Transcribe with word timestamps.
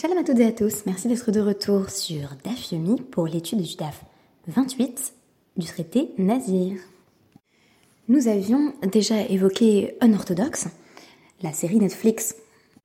Shalom 0.00 0.16
à 0.16 0.24
toutes 0.24 0.38
et 0.38 0.46
à 0.46 0.52
tous, 0.52 0.86
merci 0.86 1.08
d'être 1.08 1.30
de 1.30 1.40
retour 1.40 1.90
sur 1.90 2.30
DAF 2.42 2.72
Yomi 2.72 3.02
pour 3.02 3.26
l'étude 3.26 3.60
du 3.60 3.76
DAF 3.76 4.02
28 4.46 5.12
du 5.58 5.66
traité 5.66 6.12
Nazir. 6.16 6.78
Nous 8.08 8.26
avions 8.26 8.72
déjà 8.90 9.20
évoqué 9.20 9.98
Unorthodox, 10.00 10.68
la 11.42 11.52
série 11.52 11.76
Netflix, 11.76 12.34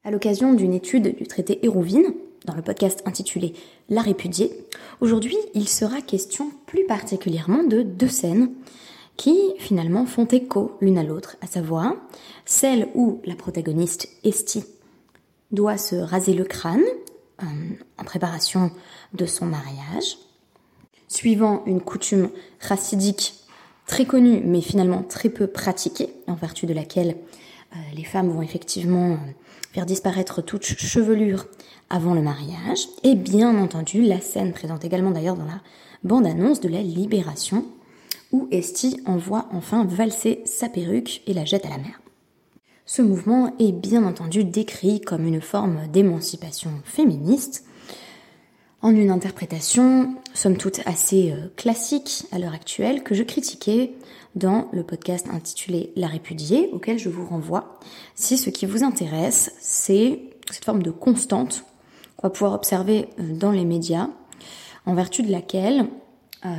à 0.04 0.12
l'occasion 0.12 0.54
d'une 0.54 0.73
étude 0.73 1.15
du 1.15 1.25
traité 1.25 1.63
Hérouvine, 1.63 2.13
dans 2.43 2.53
le 2.53 2.62
podcast 2.62 3.01
intitulé 3.05 3.53
La 3.87 4.01
répudiée. 4.01 4.51
Aujourd'hui, 4.99 5.37
il 5.53 5.69
sera 5.69 6.01
question 6.01 6.51
plus 6.65 6.85
particulièrement 6.85 7.63
de 7.63 7.81
deux 7.81 8.09
scènes 8.09 8.51
qui 9.15 9.53
finalement 9.57 10.05
font 10.05 10.25
écho 10.25 10.75
l'une 10.81 10.97
à 10.97 11.03
l'autre, 11.03 11.37
à 11.39 11.47
savoir 11.47 11.93
celle 12.43 12.89
où 12.93 13.21
la 13.23 13.35
protagoniste 13.35 14.09
Esti 14.25 14.65
doit 15.53 15.77
se 15.77 15.95
raser 15.95 16.34
le 16.34 16.43
crâne 16.43 16.84
euh, 17.44 17.45
en 17.98 18.04
préparation 18.04 18.71
de 19.13 19.25
son 19.25 19.45
mariage, 19.45 20.17
suivant 21.07 21.63
une 21.66 21.81
coutume 21.81 22.30
racidique 22.62 23.35
très 23.88 24.05
connue 24.05 24.41
mais 24.43 24.62
finalement 24.62 25.03
très 25.03 25.30
peu 25.30 25.48
pratiquée, 25.48 26.13
en 26.27 26.34
vertu 26.34 26.66
de 26.66 26.73
laquelle 26.73 27.17
euh, 27.73 27.77
les 27.93 28.03
femmes 28.03 28.29
vont 28.29 28.41
effectivement 28.41 29.12
euh, 29.12 29.17
faire 29.73 29.85
disparaître 29.85 30.41
toute 30.41 30.63
chevelure 30.63 31.48
avant 31.90 32.13
le 32.13 32.21
mariage, 32.21 32.88
et 33.03 33.16
bien 33.16 33.57
entendu 33.57 34.04
la 34.04 34.21
scène 34.21 34.54
présente 34.54 34.85
également 34.85 35.12
d'ailleurs 35.12 35.35
dans 35.35 35.45
la 35.45 35.62
bande-annonce 36.04 36.62
de 36.62 36.70
la 36.70 36.81
libération, 36.81 37.65
où 38.31 38.48
Esti 38.52 39.02
envoie 39.05 39.48
enfin 39.52 39.85
valser 39.85 40.41
sa 40.45 40.70
perruque 40.70 41.21
et 41.27 41.34
la 41.34 41.45
jette 41.45 41.65
à 41.65 41.70
la 41.70 41.77
mer. 41.77 41.99
Ce 42.88 43.02
mouvement 43.02 43.52
est 43.57 43.71
bien 43.71 44.05
entendu 44.05 44.44
décrit 44.44 45.02
comme 45.02 45.26
une 45.26 45.41
forme 45.41 45.88
d'émancipation 45.88 46.70
féministe, 46.84 47.66
en 48.84 48.91
une 48.91 49.09
interprétation, 49.09 50.13
somme 50.35 50.57
toute 50.57 50.82
assez 50.85 51.32
euh, 51.32 51.48
classique 51.55 52.26
à 52.32 52.37
l'heure 52.37 52.54
actuelle, 52.54 53.01
que 53.01 53.15
je 53.15 53.24
critiquais 53.24 53.93
dans 54.35 54.70
le 54.71 54.84
podcast 54.84 55.26
intitulé 55.32 55.93
La 55.96 56.05
répudiée, 56.05 56.70
auquel 56.74 56.99
je 56.99 57.09
vous 57.09 57.26
renvoie, 57.26 57.79
si 58.13 58.37
ce 58.37 58.51
qui 58.51 58.68
vous 58.68 58.84
intéresse, 58.84 59.55
c'est 59.59 60.20
cette 60.52 60.65
forme 60.65 60.84
de 60.84 60.91
constante 60.91 61.65
qu'on 62.18 62.27
va 62.27 62.31
pouvoir 62.31 62.54
observer 62.54 63.09
euh, 63.20 63.34
dans 63.35 63.52
les 63.52 63.65
médias, 63.65 64.09
en 64.86 64.94
vertu 64.94 65.24
de 65.24 65.31
laquelle 65.31 65.88
euh, 66.46 66.50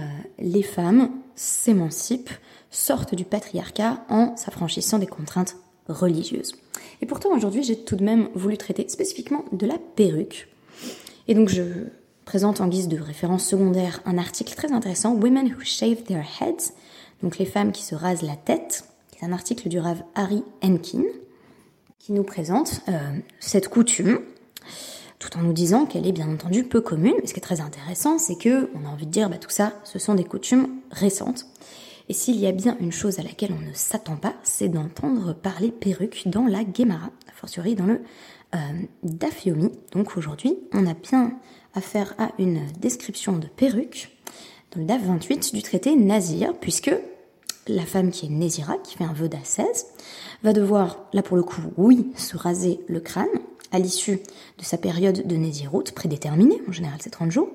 les 0.40 0.64
femmes 0.64 1.10
s'émancipent, 1.36 2.30
sortent 2.72 3.14
du 3.14 3.24
patriarcat 3.24 4.04
en 4.08 4.36
s'affranchissant 4.36 4.98
des 4.98 5.06
contraintes 5.06 5.56
religieuses. 5.88 6.56
Et 7.00 7.06
pourtant 7.06 7.34
aujourd'hui 7.34 7.62
j'ai 7.62 7.76
tout 7.76 7.96
de 7.96 8.04
même 8.04 8.28
voulu 8.34 8.56
traiter 8.56 8.88
spécifiquement 8.88 9.44
de 9.52 9.66
la 9.66 9.78
perruque. 9.96 10.48
Et 11.28 11.34
donc 11.34 11.48
je 11.48 11.62
présente 12.24 12.60
en 12.60 12.68
guise 12.68 12.88
de 12.88 12.98
référence 12.98 13.46
secondaire 13.46 14.00
un 14.04 14.18
article 14.18 14.54
très 14.54 14.72
intéressant, 14.72 15.14
Women 15.14 15.54
Who 15.54 15.64
Shave 15.64 16.02
Their 16.02 16.24
Heads, 16.40 16.72
donc 17.22 17.38
les 17.38 17.46
femmes 17.46 17.72
qui 17.72 17.84
se 17.84 17.94
rasent 17.94 18.22
la 18.22 18.36
tête, 18.36 18.84
qui 19.10 19.24
est 19.24 19.28
un 19.28 19.32
article 19.32 19.68
du 19.68 19.78
rave 19.78 20.02
Harry 20.14 20.42
Enkin, 20.62 21.04
qui 21.98 22.12
nous 22.12 22.24
présente 22.24 22.82
euh, 22.88 22.98
cette 23.40 23.68
coutume, 23.68 24.20
tout 25.18 25.36
en 25.36 25.42
nous 25.42 25.52
disant 25.52 25.86
qu'elle 25.86 26.06
est 26.06 26.12
bien 26.12 26.30
entendu 26.30 26.62
peu 26.62 26.80
commune. 26.80 27.14
Mais 27.20 27.26
ce 27.26 27.32
qui 27.32 27.40
est 27.40 27.42
très 27.42 27.60
intéressant, 27.60 28.18
c'est 28.18 28.36
que 28.36 28.70
on 28.74 28.86
a 28.86 28.88
envie 28.88 29.06
de 29.06 29.10
dire, 29.10 29.30
bah, 29.30 29.38
tout 29.38 29.50
ça, 29.50 29.72
ce 29.84 29.98
sont 29.98 30.14
des 30.14 30.24
coutumes 30.24 30.68
récentes. 30.90 31.46
Et 32.08 32.12
s'il 32.12 32.38
y 32.38 32.46
a 32.46 32.52
bien 32.52 32.76
une 32.80 32.92
chose 32.92 33.18
à 33.18 33.22
laquelle 33.22 33.52
on 33.52 33.66
ne 33.68 33.74
s'attend 33.74 34.16
pas, 34.16 34.34
c'est 34.42 34.68
d'entendre 34.68 35.34
parler 35.34 35.70
perruque 35.72 36.22
dans 36.26 36.46
la 36.46 36.60
Gemara, 36.60 37.10
a 37.28 37.32
fortiori 37.34 37.74
dans 37.74 37.86
le 37.86 38.00
euh. 38.54 39.68
Donc 39.92 40.16
aujourd'hui, 40.16 40.56
on 40.72 40.86
a 40.86 40.94
bien 40.94 41.32
affaire 41.74 42.14
à 42.18 42.30
une 42.38 42.60
description 42.78 43.36
de 43.36 43.46
perruque 43.46 44.16
dans 44.72 44.80
le 44.80 44.86
DAF 44.86 45.02
28 45.02 45.54
du 45.54 45.62
traité 45.62 45.96
Nazir, 45.96 46.54
puisque 46.60 46.94
la 47.66 47.84
femme 47.84 48.10
qui 48.10 48.26
est 48.26 48.30
Nézira, 48.30 48.78
qui 48.78 48.96
fait 48.96 49.04
un 49.04 49.12
vœu 49.12 49.28
d'ascèse, 49.28 49.86
va 50.42 50.52
devoir, 50.52 51.08
là 51.12 51.22
pour 51.22 51.36
le 51.36 51.42
coup, 51.42 51.60
oui, 51.76 52.12
se 52.16 52.36
raser 52.36 52.80
le 52.88 53.00
crâne 53.00 53.26
à 53.72 53.78
l'issue 53.78 54.20
de 54.58 54.64
sa 54.64 54.78
période 54.78 55.26
de 55.26 55.36
Néziroute 55.36 55.92
prédéterminée, 55.92 56.62
en 56.68 56.72
général 56.72 56.98
c'est 57.00 57.10
30 57.10 57.32
jours. 57.32 57.48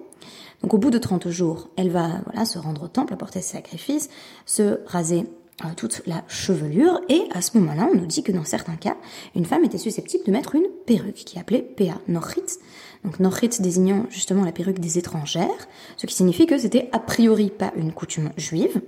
Donc 0.61 0.73
au 0.73 0.77
bout 0.77 0.91
de 0.91 0.97
30 0.97 1.29
jours, 1.29 1.69
elle 1.75 1.89
va 1.89 2.21
voilà, 2.25 2.45
se 2.45 2.59
rendre 2.59 2.83
au 2.83 2.87
temple, 2.87 3.13
apporter 3.13 3.41
ses 3.41 3.53
sacrifices, 3.53 4.09
se 4.45 4.79
raser 4.85 5.25
euh, 5.63 5.69
toute 5.75 6.01
la 6.05 6.23
chevelure, 6.27 7.01
et 7.09 7.23
à 7.31 7.41
ce 7.41 7.57
moment-là, 7.57 7.87
on 7.91 7.95
nous 7.95 8.05
dit 8.05 8.23
que 8.23 8.31
dans 8.31 8.43
certains 8.43 8.75
cas, 8.75 8.95
une 9.35 9.45
femme 9.45 9.63
était 9.63 9.77
susceptible 9.77 10.23
de 10.23 10.31
mettre 10.31 10.55
une 10.55 10.67
perruque, 10.85 11.15
qui 11.15 11.37
est 11.37 11.41
appelée 11.41 11.61
Pea 11.61 11.99
Nochit, 12.07 12.59
donc 13.03 13.19
Nochit 13.19 13.59
désignant 13.59 14.05
justement 14.09 14.43
la 14.43 14.51
perruque 14.51 14.79
des 14.79 14.97
étrangères, 14.97 15.67
ce 15.97 16.05
qui 16.05 16.15
signifie 16.15 16.45
que 16.45 16.57
c'était 16.57 16.89
a 16.91 16.99
priori 16.99 17.49
pas 17.49 17.73
une 17.75 17.91
coutume 17.91 18.31
juive, 18.37 18.81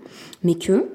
mais 0.43 0.55
que 0.55 0.89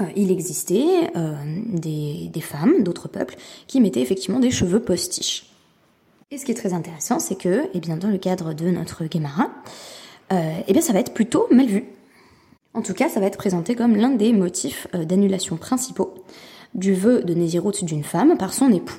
euh, 0.00 0.04
il 0.16 0.30
existait 0.30 1.10
euh, 1.16 1.34
des, 1.66 2.30
femmes 2.40 2.82
d'autres 2.82 3.08
peuples 3.08 3.36
qui 3.66 3.80
mettaient 3.80 4.00
effectivement 4.00 4.40
des 4.40 4.50
cheveux 4.50 4.80
postiches. 4.80 5.51
Et 6.32 6.38
ce 6.38 6.46
qui 6.46 6.52
est 6.52 6.54
très 6.54 6.72
intéressant, 6.72 7.18
c'est 7.18 7.34
que, 7.34 7.68
eh 7.74 7.78
bien, 7.78 7.98
dans 7.98 8.08
le 8.08 8.16
cadre 8.16 8.54
de 8.54 8.70
notre 8.70 9.04
Gemara, 9.04 9.50
euh, 10.32 10.60
eh 10.66 10.72
bien, 10.72 10.80
ça 10.80 10.94
va 10.94 11.00
être 11.00 11.12
plutôt 11.12 11.46
mal 11.50 11.66
vu. 11.66 11.84
En 12.72 12.80
tout 12.80 12.94
cas, 12.94 13.10
ça 13.10 13.20
va 13.20 13.26
être 13.26 13.36
présenté 13.36 13.74
comme 13.74 13.96
l'un 13.96 14.08
des 14.08 14.32
motifs 14.32 14.86
euh, 14.94 15.04
d'annulation 15.04 15.58
principaux 15.58 16.14
du 16.74 16.94
vœu 16.94 17.22
de 17.22 17.34
Nézirut 17.34 17.84
d'une 17.84 18.02
femme 18.02 18.38
par 18.38 18.54
son 18.54 18.72
époux. 18.72 18.96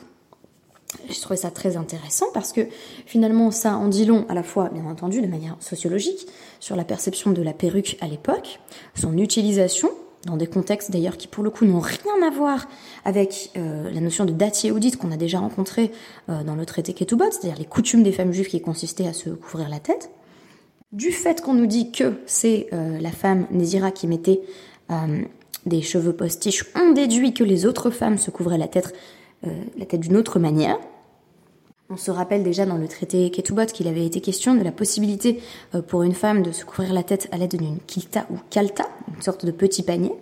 Je 1.09 1.19
trouvais 1.21 1.37
ça 1.37 1.49
très 1.49 1.75
intéressant 1.75 2.27
parce 2.35 2.53
que 2.53 2.67
finalement 3.07 3.49
ça 3.49 3.77
en 3.77 3.87
dit 3.87 4.05
long 4.05 4.27
à 4.29 4.35
la 4.35 4.43
fois 4.43 4.69
bien 4.69 4.85
entendu 4.85 5.21
de 5.21 5.27
manière 5.27 5.57
sociologique 5.59 6.27
sur 6.59 6.75
la 6.75 6.83
perception 6.83 7.31
de 7.31 7.41
la 7.41 7.51
perruque 7.51 7.97
à 7.99 8.07
l'époque, 8.07 8.59
son 8.93 9.17
utilisation 9.17 9.89
dans 10.25 10.37
des 10.37 10.47
contextes 10.47 10.91
d'ailleurs 10.91 11.17
qui 11.17 11.27
pour 11.27 11.43
le 11.43 11.49
coup 11.49 11.65
n'ont 11.65 11.79
rien 11.79 12.25
à 12.25 12.29
voir 12.29 12.67
avec 13.05 13.51
euh, 13.57 13.91
la 13.91 13.99
notion 13.99 14.25
de 14.25 14.31
datier 14.31 14.71
audite 14.71 14.97
qu'on 14.97 15.11
a 15.11 15.17
déjà 15.17 15.39
rencontré 15.39 15.91
euh, 16.29 16.43
dans 16.43 16.55
le 16.55 16.65
traité 16.65 16.93
Ketubot, 16.93 17.25
c'est-à-dire 17.31 17.57
les 17.57 17.65
coutumes 17.65 18.03
des 18.03 18.11
femmes 18.11 18.31
juives 18.31 18.47
qui 18.47 18.61
consistaient 18.61 19.07
à 19.07 19.13
se 19.13 19.29
couvrir 19.29 19.69
la 19.69 19.79
tête. 19.79 20.11
Du 20.91 21.11
fait 21.11 21.41
qu'on 21.41 21.53
nous 21.53 21.65
dit 21.65 21.91
que 21.91 22.13
c'est 22.25 22.67
euh, 22.71 22.99
la 22.99 23.11
femme 23.11 23.47
Nézira 23.51 23.91
qui 23.91 24.07
mettait 24.07 24.41
des 25.65 25.81
cheveux 25.81 26.13
postiches, 26.13 26.65
on 26.75 26.91
déduit 26.91 27.33
que 27.33 27.43
les 27.43 27.65
autres 27.65 27.89
femmes 27.89 28.19
se 28.19 28.29
couvraient 28.29 28.59
la 28.59 28.67
tête, 28.67 28.93
la 29.41 29.85
tête 29.87 30.01
d'une 30.01 30.17
autre 30.17 30.37
manière. 30.37 30.77
On 31.89 31.97
se 31.97 32.11
rappelle 32.11 32.43
déjà 32.43 32.65
dans 32.65 32.77
le 32.77 32.87
traité 32.87 33.29
Ketubot 33.29 33.65
qu'il 33.65 33.89
avait 33.89 34.05
été 34.05 34.21
question 34.21 34.55
de 34.55 34.63
la 34.63 34.71
possibilité 34.71 35.39
euh, 35.75 35.81
pour 35.81 36.03
une 36.03 36.13
femme 36.13 36.41
de 36.41 36.51
se 36.51 36.63
couvrir 36.63 36.93
la 36.93 37.03
tête 37.03 37.27
à 37.31 37.37
l'aide 37.37 37.57
d'une 37.57 37.77
kilta 37.79 38.25
ou 38.31 38.37
kalta, 38.49 38.85
une 39.13 39.21
sorte 39.21 39.45
de 39.45 39.51
petit 39.51 39.83
panier. 39.83 40.13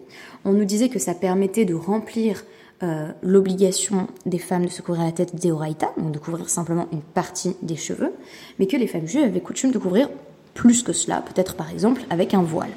On 0.44 0.54
nous 0.54 0.66
disait 0.66 0.90
que 0.90 0.98
ça 0.98 1.14
permettait 1.14 1.66
de 1.66 1.76
remplir 1.76 2.44
euh, 2.82 3.12
l'obligation 3.22 4.08
des 4.26 4.40
femmes 4.40 4.66
de 4.66 4.72
se 4.72 4.82
couvrir 4.82 5.06
la 5.06 5.12
tête 5.12 5.36
d'Eoraita, 5.36 5.94
donc 5.98 6.12
de 6.12 6.18
couvrir 6.18 6.50
simplement 6.50 6.88
une 6.92 7.02
partie 7.02 7.56
des 7.62 7.76
cheveux, 7.76 8.12
mais 8.58 8.66
que 8.66 8.76
les 8.76 8.88
femmes 8.88 9.08
juives 9.08 9.26
avaient 9.26 9.40
coutume 9.40 9.72
de 9.72 9.78
couvrir 9.78 10.10
plus 10.56 10.82
que 10.82 10.94
cela, 10.94 11.22
peut-être 11.22 11.56
par 11.56 11.70
exemple 11.70 12.02
avec 12.10 12.34
un 12.34 12.42
voile, 12.42 12.72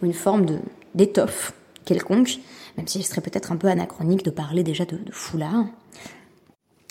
ou 0.00 0.06
une 0.06 0.12
forme 0.14 0.46
d'étoffe 0.94 1.52
quelconque, 1.84 2.38
même 2.76 2.86
s'il 2.86 3.04
serait 3.04 3.22
peut-être 3.22 3.50
un 3.50 3.56
peu 3.56 3.66
anachronique 3.66 4.24
de 4.24 4.30
parler 4.30 4.62
déjà 4.62 4.84
de 4.84 4.98
foulard. 5.10 5.64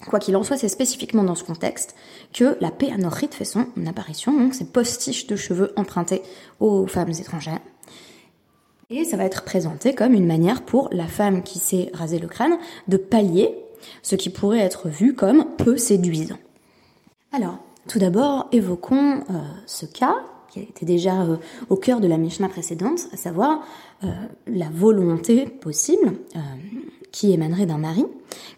Quoi 0.08 0.20
qu'il 0.20 0.36
en 0.36 0.44
soit, 0.44 0.58
c'est 0.58 0.70
spécifiquement 0.70 1.24
dans 1.24 1.36
ce 1.36 1.44
contexte 1.44 1.96
que 2.34 2.58
la 2.62 2.72
péanorite 2.72 3.34
fait 3.34 3.46
son 3.46 3.68
apparition, 3.88 4.32
donc 4.38 4.54
ces 4.54 4.66
postiches 4.66 5.28
de 5.28 5.36
cheveux 5.36 5.74
empruntés 5.76 6.22
aux 6.60 6.86
femmes 6.86 7.10
étrangères. 7.10 7.60
Et 8.92 9.04
ça 9.04 9.18
va 9.18 9.26
être 9.26 9.44
présenté 9.44 9.96
comme 9.96 10.14
une 10.14 10.28
manière 10.28 10.62
pour 10.62 10.90
la 10.92 11.08
femme 11.08 11.42
qui 11.42 11.58
s'est 11.58 11.90
rasé 11.94 12.20
le 12.20 12.28
crâne 12.28 12.58
de 12.88 12.98
pallier 12.98 13.56
ce 14.04 14.16
qui 14.16 14.30
pourrait 14.30 14.60
être 14.60 14.90
vu 14.90 15.14
comme 15.14 15.46
peu 15.58 15.78
séduisant. 15.78 16.38
Alors, 17.32 17.60
tout 17.88 18.00
d'abord, 18.00 18.48
évoquons 18.52 19.24
euh, 19.30 19.42
ce 19.66 19.86
cas 19.86 20.16
qui 20.50 20.62
était 20.62 20.86
déjà 20.86 21.22
euh, 21.24 21.38
au 21.70 21.76
cœur 21.76 22.00
de 22.00 22.08
la 22.08 22.18
Mishnah 22.18 22.48
précédente, 22.48 23.08
à 23.12 23.18
savoir 23.18 23.66
euh, 24.04 24.08
la 24.48 24.70
volonté 24.70 25.46
possible 25.46 26.14
qui 27.16 27.32
émanerait 27.32 27.66
d'un 27.66 27.78
mari, 27.78 28.06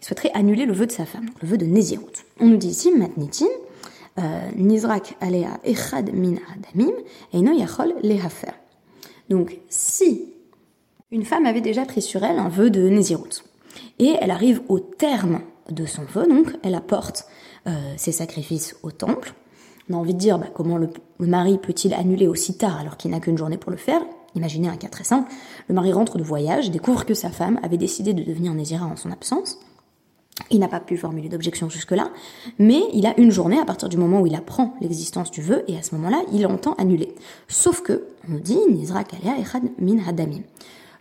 souhaiterait 0.00 0.32
annuler 0.34 0.66
le 0.66 0.72
vœu 0.72 0.86
de 0.86 0.90
sa 0.90 1.04
femme, 1.04 1.26
le 1.40 1.46
vœu 1.46 1.56
de 1.56 1.64
Nézirut. 1.64 2.24
On 2.40 2.46
nous 2.46 2.56
dit 2.56 2.70
ici, 2.70 2.90
Matnitin, 2.90 3.46
euh, 4.18 4.50
Nizrak 4.56 5.16
alea 5.20 5.60
echad 5.62 6.12
min 6.12 6.34
adamim, 6.52 6.92
eino 7.32 7.52
yachol 7.52 7.94
lehafer. 8.02 8.50
Donc, 9.30 9.60
si 9.68 10.34
une 11.12 11.24
femme 11.24 11.46
avait 11.46 11.60
déjà 11.60 11.84
pris 11.84 12.02
sur 12.02 12.24
elle 12.24 12.40
un 12.40 12.48
vœu 12.48 12.68
de 12.68 12.88
Nézirut, 12.88 13.44
et 14.00 14.16
elle 14.20 14.32
arrive 14.32 14.60
au 14.68 14.80
terme 14.80 15.40
de 15.70 15.86
son 15.86 16.02
vœu, 16.02 16.26
donc 16.26 16.48
elle 16.64 16.74
apporte 16.74 17.26
euh, 17.68 17.94
ses 17.96 18.10
sacrifices 18.10 18.74
au 18.82 18.90
temple, 18.90 19.34
on 19.88 19.94
a 19.94 19.98
envie 19.98 20.14
de 20.14 20.18
dire 20.18 20.36
bah, 20.36 20.48
comment 20.52 20.78
le 20.78 20.90
mari 21.20 21.58
peut-il 21.58 21.94
annuler 21.94 22.26
aussi 22.26 22.58
tard 22.58 22.80
alors 22.80 22.96
qu'il 22.96 23.12
n'a 23.12 23.20
qu'une 23.20 23.38
journée 23.38 23.56
pour 23.56 23.70
le 23.70 23.76
faire? 23.76 24.02
Imaginez 24.38 24.68
un 24.68 24.76
cas 24.76 24.88
très 24.88 25.02
simple. 25.02 25.30
Le 25.68 25.74
mari 25.74 25.92
rentre 25.92 26.16
de 26.16 26.22
voyage, 26.22 26.70
découvre 26.70 27.04
que 27.04 27.12
sa 27.12 27.30
femme 27.30 27.58
avait 27.64 27.76
décidé 27.76 28.14
de 28.14 28.22
devenir 28.22 28.54
Nézira 28.54 28.86
en 28.86 28.94
son 28.94 29.10
absence. 29.10 29.58
Il 30.52 30.60
n'a 30.60 30.68
pas 30.68 30.78
pu 30.78 30.96
formuler 30.96 31.28
d'objection 31.28 31.68
jusque-là, 31.68 32.12
mais 32.60 32.80
il 32.92 33.04
a 33.06 33.18
une 33.18 33.32
journée 33.32 33.58
à 33.58 33.64
partir 33.64 33.88
du 33.88 33.96
moment 33.96 34.20
où 34.20 34.28
il 34.28 34.36
apprend 34.36 34.74
l'existence 34.80 35.32
du 35.32 35.42
vœu, 35.42 35.64
et 35.66 35.76
à 35.76 35.82
ce 35.82 35.96
moment-là, 35.96 36.22
il 36.32 36.46
entend 36.46 36.74
annuler. 36.74 37.16
Sauf 37.48 37.82
que, 37.82 38.04
on 38.28 38.34
nous 38.34 38.38
dit, 38.38 38.58
Nizra 38.70 39.02
min 39.80 39.98
hadamim. 40.06 40.42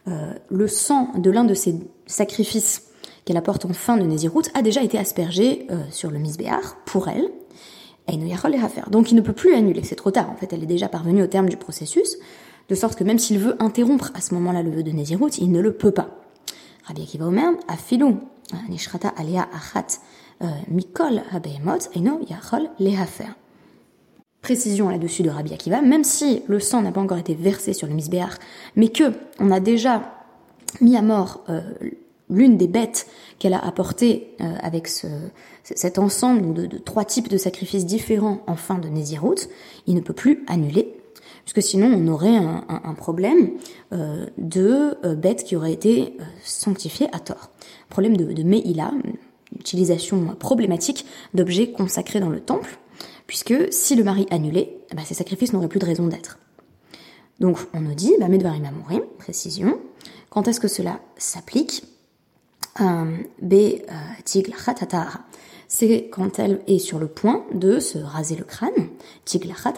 Euh, 0.08 0.34
le 0.50 0.68
sang 0.68 1.12
de 1.16 1.30
l'un 1.30 1.44
de 1.44 1.54
ces 1.54 1.76
sacrifices 2.08 2.88
qu'elle 3.24 3.38
apporte 3.38 3.66
en 3.66 3.74
fin 3.74 3.98
de 3.98 4.04
Nézirut 4.04 4.46
a 4.56 4.64
déjà 4.64 4.82
été 4.82 4.98
aspergé 4.98 5.68
euh, 5.70 5.84
sur 5.92 6.10
le 6.10 6.18
misbéar 6.18 6.78
pour 6.86 7.08
elle. 7.08 7.30
Et 8.10 8.18
Donc 8.90 9.12
il 9.12 9.16
ne 9.16 9.22
peut 9.22 9.34
plus 9.34 9.54
annuler, 9.54 9.84
c'est 9.84 9.96
trop 9.96 10.12
tard. 10.12 10.30
En 10.32 10.36
fait, 10.36 10.54
elle 10.54 10.64
est 10.64 10.68
déjà 10.68 10.88
parvenue 10.88 11.22
au 11.22 11.28
terme 11.28 11.50
du 11.50 11.58
processus, 11.58 12.18
de 12.70 12.76
sorte 12.76 12.98
que 12.98 13.04
même 13.04 13.20
s'il 13.20 13.40
veut 13.40 13.56
interrompre 13.62 14.12
à 14.14 14.22
ce 14.22 14.34
moment-là 14.36 14.64
le 14.64 14.72
vœu 14.72 14.84
de 14.84 14.92
Nézirut, 14.92 15.32
il 15.40 15.52
ne 15.52 15.62
le 15.62 15.74
peut 15.74 15.92
pas. 15.92 16.10
Rabbi 16.86 17.04
Akiva 17.04 17.26
Omer, 17.26 17.52
afilou, 17.68 18.20
nishrata 18.70 19.10
alia 19.10 19.48
achat, 19.54 20.00
euh, 20.42 20.48
mikol 20.70 21.22
habehemot, 21.32 21.90
eno 21.96 22.20
yachol 22.30 22.70
lehafer. 22.80 23.30
Précision 24.42 24.90
là-dessus 24.90 25.24
de 25.24 25.30
Rabbi 25.30 25.54
Akiva, 25.54 25.82
même 25.82 26.04
si 26.04 26.44
le 26.48 26.60
sang 26.60 26.82
n'a 26.82 26.92
pas 26.92 27.02
encore 27.02 27.18
été 27.18 27.34
versé 27.34 27.74
sur 27.74 27.88
le 27.88 27.94
misbéar, 27.94 28.38
mais 28.76 28.90
que 28.90 29.12
on 29.40 29.52
a 29.52 29.60
déjà 29.60 30.14
mis 30.82 30.96
à 30.96 31.02
mort 31.02 31.44
euh, 31.50 31.62
l'une 32.30 32.58
des 32.58 32.68
bêtes 32.68 33.08
qu'elle 33.40 33.54
a 33.54 33.66
apportées 33.66 34.36
euh, 34.42 34.54
avec 34.62 34.88
ce, 34.88 35.08
cet 35.64 35.98
ensemble 36.00 36.54
de, 36.54 36.66
de, 36.66 36.78
trois 36.78 37.06
types 37.06 37.30
de 37.30 37.38
sacrifices 37.38 37.86
différents 37.86 38.42
en 38.48 38.56
fin 38.56 38.78
de 38.78 38.88
Nézirut, 38.88 39.50
il 39.88 39.96
ne 39.96 40.02
peut 40.02 40.14
plus 40.14 40.44
annuler, 40.48 40.97
puisque 41.48 41.66
sinon 41.66 41.88
on 41.88 42.08
aurait 42.10 42.36
un, 42.36 42.94
problème 42.94 43.52
euh, 43.94 44.26
de 44.38 44.98
euh, 45.06 45.16
bêtes 45.16 45.46
qui 45.46 45.56
auraient 45.56 45.72
été 45.72 46.18
euh, 46.20 46.24
sanctifiées 46.44 47.08
à 47.14 47.20
tort. 47.20 47.52
Problème 47.88 48.18
de, 48.18 48.26
de 48.34 48.44
Meïla, 48.44 48.92
utilisation 49.58 50.36
problématique 50.36 51.06
d'objets 51.34 51.72
consacrés 51.72 52.20
dans 52.20 52.30
le 52.30 52.42
temple, 52.42 52.78
puisque 53.28 53.72
si 53.72 53.96
le 53.96 54.04
mari 54.04 54.28
annulait, 54.30 54.78
eh 54.92 54.96
ben, 54.96 55.06
ces 55.06 55.14
sacrifices 55.14 55.54
n'auraient 55.54 55.70
plus 55.70 55.80
de 55.80 55.86
raison 55.86 56.08
d'être. 56.08 56.38
Donc 57.40 57.58
on 57.74 57.80
nous 57.80 57.96
dit, 57.96 58.14
bah, 58.20 58.28
Medvarim 58.28 58.70
mourir, 58.78 59.04
précision, 59.18 59.80
quand 60.30 60.50
est-ce 60.50 60.60
que 60.60 60.68
cela 60.68 61.00
s'applique? 61.18 61.86
Tiglachat 64.26 64.76
C'est 65.68 66.10
quand 66.12 66.40
elle 66.40 66.62
est 66.68 66.80
sur 66.80 66.98
le 66.98 67.08
point 67.08 67.44
de 67.54 67.80
se 67.80 67.98
raser 67.98 68.36
le 68.36 68.46
crâne, 68.46 68.72
Tiglachat 69.26 69.74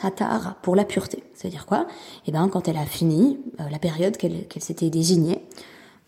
pour 0.62 0.76
la 0.76 0.86
pureté. 0.86 1.24
C'est-à-dire 1.34 1.66
quoi? 1.66 1.88
Eh 2.28 2.32
bien, 2.32 2.48
quand 2.48 2.68
elle 2.68 2.78
a 2.78 2.86
fini 2.86 3.40
euh, 3.60 3.64
la 3.72 3.80
période 3.80 4.16
qu'elle 4.18 4.46
s'était 4.60 4.92
désignée, 4.92 5.44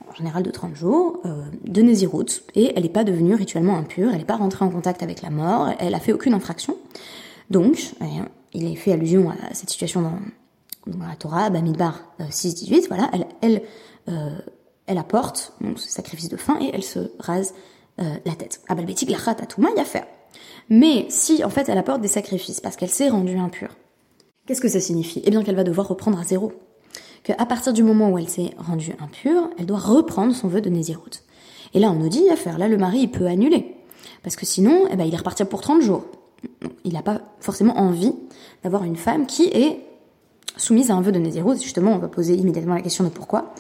en 0.08 0.14
général 0.14 0.44
de 0.44 0.52
30 0.52 0.76
jours, 0.76 1.20
euh, 1.26 1.46
de 1.64 1.82
Nézirut, 1.82 2.44
et 2.54 2.74
elle 2.76 2.84
n'est 2.84 2.90
pas 2.90 3.04
devenue 3.04 3.34
rituellement 3.34 3.76
impure, 3.78 4.12
elle 4.12 4.20
n'est 4.20 4.26
pas 4.26 4.36
rentrée 4.36 4.66
en 4.66 4.70
contact 4.70 5.02
avec 5.02 5.24
la 5.24 5.32
mort, 5.32 5.70
elle 5.80 5.96
a 5.96 6.00
fait 6.00 6.14
aucune 6.14 6.36
infraction. 6.36 6.78
Donc, 7.50 7.94
euh, 8.02 8.06
il 8.54 8.72
est 8.72 8.76
fait 8.76 8.92
allusion 8.92 9.32
à 9.32 9.54
cette 9.54 9.72
situation 9.72 10.02
dans, 10.02 10.20
la 11.08 11.16
Torah, 11.16 11.50
Bamidbar 11.50 12.02
6.18, 12.20 12.88
voilà, 12.88 13.10
elle 13.42 14.98
apporte 14.98 15.54
donc, 15.62 15.80
ce 15.80 15.90
sacrifice 15.90 16.28
de 16.28 16.38
faim 16.38 16.58
et 16.60 16.72
elle 16.74 16.84
se 16.84 17.12
rase 17.20 17.54
euh, 18.02 18.06
la 18.26 18.34
tête. 18.34 18.62
Abalbetik 18.68 19.10
la 19.10 19.18
y 19.18 19.80
a 19.80 19.86
faire. 19.86 20.06
Mais 20.70 21.06
si 21.10 21.44
en 21.44 21.50
fait 21.50 21.70
elle 21.70 21.78
apporte 21.78 22.02
des 22.02 22.08
sacrifices 22.08 22.62
parce 22.62 22.76
qu'elle 22.76 22.90
s'est 22.90 23.10
rendue 23.10 23.38
impure, 23.38 23.76
qu'est-ce 24.46 24.62
que 24.62 24.70
ça 24.70 24.80
signifie? 24.80 25.22
Eh 25.26 25.32
bien 25.32 25.44
qu'elle 25.44 25.56
va 25.56 25.64
devoir 25.64 25.88
reprendre 25.88 26.20
à 26.20 26.24
zéro. 26.24 26.54
Qu'à 27.24 27.46
partir 27.46 27.74
du 27.74 27.84
moment 27.84 28.10
où 28.10 28.18
elle 28.18 28.30
s'est 28.30 28.52
rendue 28.58 28.94
impure, 29.00 29.50
elle 29.60 29.68
doit 29.68 29.80
reprendre 29.80 30.34
son 30.34 30.48
vœu 30.48 30.62
de 30.62 30.70
Nézirut. 30.70 31.12
Et 31.74 31.80
là 31.80 31.92
on 31.92 31.96
nous 31.96 32.10
dit 32.10 32.28
à 32.30 32.36
faire, 32.36 32.58
là 32.58 32.68
le 32.68 32.78
mari 32.78 33.00
il 33.02 33.12
peut 33.12 33.28
annuler. 33.28 33.76
Parce 34.24 34.36
que 34.36 34.46
sinon, 34.46 34.88
eh 34.92 34.96
ben, 34.96 35.06
il 35.06 35.14
est 35.14 35.18
reparti 35.18 35.44
pour 35.46 35.62
30 35.62 35.82
jours. 35.82 36.06
Il 36.84 36.94
n'a 36.94 37.02
pas 37.02 37.22
forcément 37.40 37.78
envie 37.78 38.14
d'avoir 38.64 38.84
une 38.84 38.96
femme 38.96 39.26
qui 39.26 39.46
est 39.46 39.80
soumise 40.58 40.92
à 40.92 40.96
un 40.96 41.02
vœu 41.02 41.12
de 41.12 41.20
Nézirut. 41.20 41.60
Justement, 41.60 41.92
on 41.92 41.98
va 41.98 42.08
poser 42.08 42.36
immédiatement 42.36 42.76
la 42.76 42.82
question 42.82 43.04
de 43.04 43.10
pourquoi. 43.10 43.54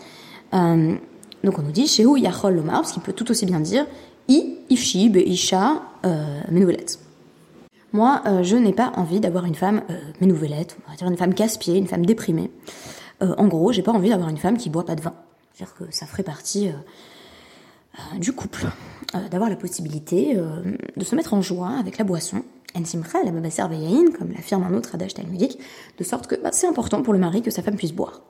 Euh, 0.53 0.95
donc 1.43 1.57
on 1.57 1.61
nous 1.61 1.71
dit 1.71 1.87
chez 1.87 2.03
Yachol 2.03 2.55
Lomar, 2.55 2.81
parce 2.81 2.91
qu'il 2.91 3.01
peut 3.01 3.13
tout 3.13 3.29
aussi 3.31 3.45
bien 3.45 3.59
dire 3.59 3.87
I, 4.27 4.57
Ifshi, 4.69 5.11
Isha, 5.25 5.81
euh, 6.05 6.41
Menouvelette. 6.49 6.99
Moi, 7.93 8.21
euh, 8.25 8.41
je 8.41 8.55
n'ai 8.55 8.71
pas 8.71 8.93
envie 8.95 9.19
d'avoir 9.19 9.45
une 9.45 9.55
femme 9.55 9.81
euh, 9.89 9.99
Menouvelette, 10.21 10.77
on 10.87 10.91
va 10.91 10.97
dire 10.97 11.07
une 11.07 11.17
femme 11.17 11.33
casse-pied, 11.33 11.77
une 11.77 11.87
femme 11.87 12.05
déprimée. 12.05 12.49
Euh, 13.21 13.35
en 13.37 13.47
gros, 13.47 13.71
j'ai 13.73 13.81
pas 13.81 13.91
envie 13.91 14.09
d'avoir 14.09 14.29
une 14.29 14.37
femme 14.37 14.57
qui 14.57 14.69
boit 14.69 14.85
pas 14.85 14.95
de 14.95 15.01
vin. 15.01 15.13
C'est-à-dire 15.53 15.75
que 15.75 15.83
ça 15.91 16.05
ferait 16.05 16.23
partie 16.23 16.71
du 18.17 18.31
couple, 18.31 18.67
d'avoir 19.29 19.49
la 19.49 19.57
possibilité 19.57 20.35
de 20.95 21.03
se 21.03 21.13
mettre 21.13 21.33
en 21.33 21.41
joie 21.41 21.71
avec 21.77 21.97
la 21.97 22.05
boisson. 22.05 22.43
Comme 22.73 24.31
l'affirme 24.31 24.63
un 24.63 24.73
autre 24.73 24.95
adage 24.95 25.13
talmudique, 25.13 25.59
de 25.97 26.03
sorte 26.05 26.25
que 26.25 26.35
bah, 26.35 26.51
c'est 26.53 26.67
important 26.67 27.03
pour 27.03 27.11
le 27.11 27.19
mari 27.19 27.41
que 27.41 27.51
sa 27.51 27.61
femme 27.61 27.75
puisse 27.75 27.91
boire. 27.91 28.21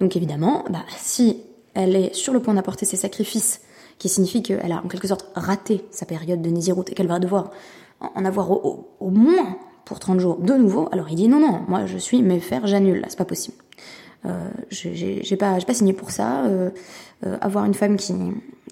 Donc 0.00 0.16
évidemment, 0.16 0.64
bah, 0.70 0.84
si 0.96 1.42
elle 1.74 1.94
est 1.94 2.14
sur 2.14 2.32
le 2.32 2.40
point 2.40 2.54
d'apporter 2.54 2.86
ses 2.86 2.96
sacrifices, 2.96 3.60
qui 3.98 4.08
signifie 4.08 4.42
qu'elle 4.42 4.72
a 4.72 4.82
en 4.84 4.88
quelque 4.88 5.08
sorte 5.08 5.30
raté 5.34 5.84
sa 5.90 6.06
période 6.06 6.42
de 6.42 6.50
Nézirut 6.50 6.84
et 6.88 6.94
qu'elle 6.94 7.06
va 7.06 7.18
devoir 7.18 7.50
en 8.00 8.24
avoir 8.24 8.50
au, 8.50 9.10
moins 9.10 9.56
pour 9.84 9.98
30 9.98 10.20
jours 10.20 10.36
de 10.38 10.54
nouveau, 10.54 10.88
alors 10.92 11.08
il 11.10 11.16
dit 11.16 11.28
non, 11.28 11.40
non, 11.40 11.60
moi 11.68 11.86
je 11.86 11.98
suis 11.98 12.22
méfère, 12.22 12.66
j'annule, 12.66 13.04
c'est 13.08 13.18
pas 13.18 13.24
possible. 13.24 13.56
Euh, 14.26 14.48
j'ai 14.70 15.36
pas, 15.36 15.58
signé 15.72 15.92
pour 15.92 16.10
ça. 16.10 16.44
Euh, 16.46 16.70
euh, 17.26 17.36
avoir 17.40 17.64
une 17.64 17.74
femme 17.74 17.96
qui, 17.96 18.14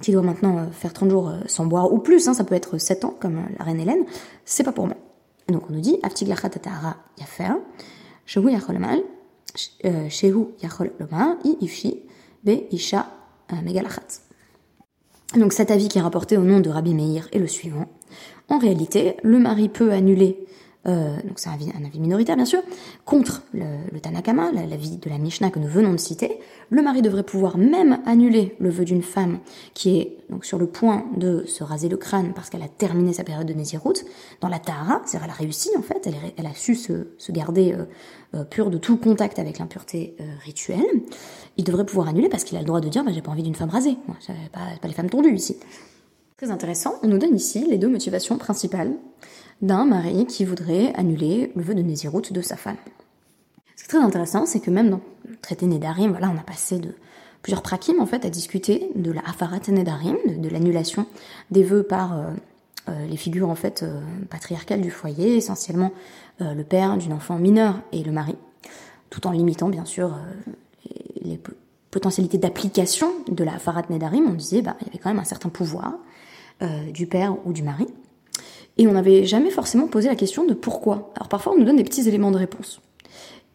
qui 0.01 0.13
doit 0.13 0.23
maintenant 0.23 0.59
euh, 0.59 0.71
faire 0.71 0.93
30 0.93 1.11
jours 1.11 1.33
sans 1.47 1.67
boire, 1.67 1.93
ou 1.93 1.99
plus, 1.99 2.27
hein, 2.29 2.35
ça 2.35 2.45
peut 2.45 2.55
être 2.55 2.79
7 2.79 3.05
ans, 3.05 3.15
comme 3.19 3.43
la 3.59 3.65
reine 3.65 3.81
Hélène, 3.81 4.05
c'est 4.45 4.65
pas 4.65 4.73
pour 4.73 4.87
moi. 4.87 4.97
Donc 5.49 5.65
on 5.69 5.73
nous 5.73 5.81
dit, 5.81 5.99
yafer, 7.19 7.53
shehu 8.25 8.51
yachol 8.51 8.79
mal, 8.79 9.03
shehu 10.09 10.47
yachol 10.63 10.93
loma, 10.99 11.37
i 11.45 11.57
ifshi, 11.61 12.03
Isha 12.45 13.07
Megalachat. 13.63 14.32
Donc 15.37 15.53
cet 15.53 15.71
avis 15.71 15.89
qui 15.89 15.99
est 15.99 16.03
rapporté 16.03 16.37
au 16.37 16.43
nom 16.43 16.61
de 16.61 16.69
Rabbi 16.69 16.95
Meir 16.95 17.29
est 17.33 17.39
le 17.39 17.47
suivant. 17.47 17.87
En 18.49 18.59
réalité, 18.59 19.17
le 19.23 19.39
mari 19.39 19.69
peut 19.69 19.93
annuler 19.93 20.47
euh, 20.87 21.17
donc 21.25 21.39
c'est 21.39 21.49
un 21.49 21.53
un 21.53 21.85
avis, 21.85 22.01
minoritaire 22.01 22.37
bien 22.37 22.45
sûr, 22.45 22.61
contre 23.05 23.43
le, 23.53 23.65
le 23.93 24.01
Tanakama, 24.01 24.51
l'avis 24.53 24.97
de 24.97 25.09
la 25.09 25.19
Mishnah 25.19 25.51
que 25.51 25.59
nous 25.59 25.69
venons 25.69 25.93
de 25.93 25.99
citer, 25.99 26.39
le 26.71 26.83
mari 26.83 27.03
devrait 27.03 27.23
pouvoir 27.23 27.59
même 27.59 28.01
annuler 28.07 28.57
le 28.59 28.71
vœu 28.71 28.85
d'une 28.85 29.03
femme 29.03 29.39
qui 29.75 29.99
est 29.99 30.17
donc 30.31 30.45
sur 30.45 30.59
le 30.59 30.67
point 30.67 31.05
de 31.17 31.45
se 31.47 31.63
raser 31.63 31.89
le 31.89 31.97
crâne 31.97 32.33
parce 32.35 32.51
qu'elle 32.51 32.63
a 32.63 32.69
terminé 32.69 33.13
sa 33.13 33.25
période 33.25 33.47
de 33.47 33.53
Nézirut 33.53 33.93
dans 34.41 34.49
la 34.49 34.59
Tahara, 34.59 35.03
c'est-à-dire 35.05 35.27
elle 35.27 35.31
a 35.31 35.35
réussi 35.35 35.71
en 35.77 35.83
fait, 35.83 36.07
elle, 36.07 36.15
elle 36.37 36.47
a 36.47 36.55
su 36.55 36.75
se, 36.75 37.09
se 37.19 37.31
garder 37.31 37.73
euh, 37.73 37.85
euh, 38.35 38.45
pure 38.45 38.71
de 38.71 38.79
tout 38.79 38.97
contact 38.97 39.39
avec 39.39 39.59
l'impureté 39.59 40.17
euh, 40.21 40.25
rituelle. 40.45 41.03
Il 41.59 41.65
devrait 41.65 41.85
pouvoir 41.85 42.09
annuler 42.09 42.29
parce 42.29 42.45
qu'il 42.45 42.57
a 42.57 42.61
le 42.61 42.67
droit 42.67 42.81
de 42.81 42.89
dire 42.89 43.05
bah, 43.05 43.13
j'ai 43.15 43.23
pas 43.23 43.31
envie 43.31 43.43
d'une 43.43 43.55
femme 43.55 43.71
rasée, 43.71 43.97
moi, 44.09 44.17
pas, 44.53 44.61
pas 44.81 44.89
les 44.89 44.95
femmes 44.95 45.11
tondues 45.11 45.35
ici. 45.35 45.57
Très 46.43 46.51
intéressant, 46.51 46.97
on 47.05 47.07
nous 47.07 47.19
donne 47.19 47.37
ici 47.37 47.65
les 47.71 47.79
deux 47.79 47.89
motivations 47.89 48.37
principales 48.37 48.95
d'un 49.61 49.85
mari 49.85 50.27
qui 50.27 50.45
voudrait 50.45 50.93
annuler 50.97 51.53
le 51.55 51.63
vœu 51.63 51.73
de 51.73 51.83
Nézirut 51.83 52.33
de 52.33 52.41
sa 52.41 52.57
femme. 52.57 52.79
Ce 53.77 53.85
qui 53.85 53.85
est 53.85 53.89
très 53.97 54.05
intéressant, 54.05 54.45
c'est 54.45 54.59
que 54.59 54.73
même 54.73 54.91
dans 54.91 55.01
le 55.29 55.37
traité 55.37 55.67
Nédarim, 55.67 56.11
voilà, 56.11 56.29
on 56.31 56.37
a 56.37 56.43
passé 56.43 56.81
de 56.81 56.97
plusieurs 57.43 57.63
prakim 57.63 58.01
en 58.01 58.07
fait 58.07 58.25
à 58.25 58.29
discuter 58.29 58.91
de 58.97 59.13
la 59.13 59.21
Afarat 59.21 59.61
Nédarim, 59.69 60.17
de, 60.37 60.49
l'annulation 60.49 61.07
des 61.53 61.63
vœux 61.63 61.85
par 61.85 62.19
euh, 62.19 62.25
euh, 62.89 63.07
les 63.07 63.17
figures 63.17 63.49
en 63.49 63.55
fait 63.55 63.85
euh, 63.85 64.01
patriarcales 64.29 64.81
du 64.81 64.91
foyer, 64.91 65.37
essentiellement 65.37 65.93
le 66.41 66.65
père 66.65 66.97
d'une 66.97 67.13
enfant 67.13 67.39
mineure 67.39 67.81
et 67.93 68.03
le 68.03 68.11
mari, 68.11 68.35
tout 69.11 69.29
en 69.29 69.31
limitant 69.31 69.69
bien 69.69 69.85
sûr 69.85 70.19
les, 71.21 71.39
potentialités 71.93 72.39
d'application 72.39 73.13
de 73.29 73.45
la 73.45 73.55
Afarat 73.55 73.83
Nédarim. 73.91 74.27
On 74.27 74.35
disait 74.35 74.63
bah 74.63 74.77
il 74.81 74.87
y 74.87 74.91
avait 74.91 74.99
quand 74.99 75.11
même 75.11 75.21
un 75.21 75.25
certain 75.25 75.51
pouvoir 75.51 75.99
du 76.93 77.07
père 77.07 77.37
ou 77.45 77.53
du 77.53 77.63
mari. 77.63 77.87
Et 78.79 78.87
on 78.87 78.93
n'avait 78.93 79.25
jamais 79.25 79.51
forcément 79.51 79.87
posé 79.87 80.09
la 80.09 80.17
question 80.17 80.45
de 80.45 80.55
pourquoi. 80.55 81.13
Alors 81.17 81.29
parfois 81.29 81.53
on 81.53 81.59
nous 81.59 81.65
donne 81.65 81.77
des 81.77 81.85
petits 81.85 82.09
éléments 82.09 82.31
de 82.31 82.39
réponse. 82.39 82.81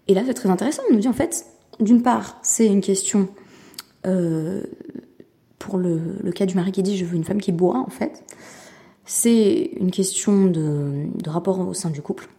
Et 0.07 0.13
là 0.13 0.23
c'est 0.25 0.33
très 0.33 0.49
intéressant, 0.49 0.83
on 0.89 0.93
nous 0.93 0.99
dit 0.99 1.07
en 1.07 1.13
fait, 1.13 1.45
d'une 1.79 2.01
part 2.01 2.37
c'est 2.43 2.67
une 2.67 2.81
question 2.81 3.27
euh, 4.05 4.63
pour 5.59 5.77
le, 5.77 6.31
cas 6.33 6.45
du 6.45 6.55
mari 6.55 6.71
qui 6.71 6.83
dit 6.83 6.97
je 6.97 7.05
veux 7.05 7.15
une 7.15 7.23
femme 7.23 7.41
qui 7.41 7.51
boit 7.51 7.77
en 7.77 7.89
fait. 7.89 8.23
C'est 9.05 9.71
une 9.77 9.91
question 9.91 10.45
de, 10.45 11.07
rapport 11.25 11.59
au 11.59 11.73
sein 11.73 11.89
du 11.89 12.01
couple. 12.01 12.29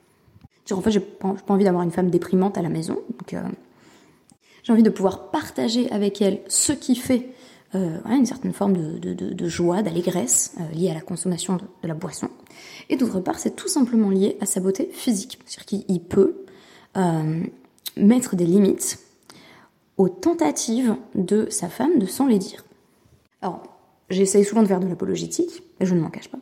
En 0.71 0.81
fait 0.83 0.91
j'ai 0.91 1.00
pas, 1.00 1.35
pas, 1.35 1.55
envie 1.55 1.65
d'avoir 1.65 1.83
une 1.83 1.91
femme 1.91 2.11
déprimante 2.11 2.59
à 2.59 2.62
la 2.62 2.69
maison. 2.69 2.99
Donc 3.19 3.35
euh, 3.35 3.43
j'ai 4.62 4.73
envie 4.73 4.83
de 4.83 4.91
pouvoir 4.91 5.31
partager 5.31 5.91
avec 5.91 6.23
elle 6.23 6.41
ce 6.47 6.73
qui 6.73 6.95
fait 6.95 7.31
euh, 7.75 7.98
une 8.06 8.25
certaine 8.25 8.54
forme 8.54 8.98
de, 8.98 9.48
joie, 9.48 9.82
d'allégresse 9.82 10.54
euh, 10.58 10.75
liée 10.75 10.90
à 10.90 10.94
la 10.94 11.02
consommation 11.02 11.56
de, 11.56 11.87
la 11.87 11.92
boisson. 11.92 12.30
Et 12.88 12.96
d'autre 12.96 13.20
part, 13.20 13.38
c'est 13.38 13.56
tout 13.56 13.68
simplement 13.68 14.08
lié 14.08 14.38
à 14.40 14.46
sa 14.46 14.60
beauté 14.60 14.88
physique. 14.90 15.38
C'est-à-dire 15.44 15.84
qu'il 15.87 16.02
peut 16.02 16.46
euh, 16.96 17.42
mettre 17.98 18.37
des 18.37 18.46
limites 18.46 19.00
aux 19.98 20.08
tentatives 20.08 20.96
de 21.14 21.46
sa 21.50 21.68
femme 21.68 21.98
de 21.98 22.06
s'en 22.06 22.26
les 22.26 22.38
dire. 22.38 22.64
Alors, 23.42 23.62
j'essaye 24.08 24.44
souvent 24.44 24.62
de 24.62 24.68
faire 24.68 24.80
de 24.80 24.87
l'apologétique, 24.87 25.62
et 25.78 25.84
je 25.84 25.94
ne 25.94 26.00
m'en 26.00 26.08
cache 26.08 26.30
pas. 26.30 26.38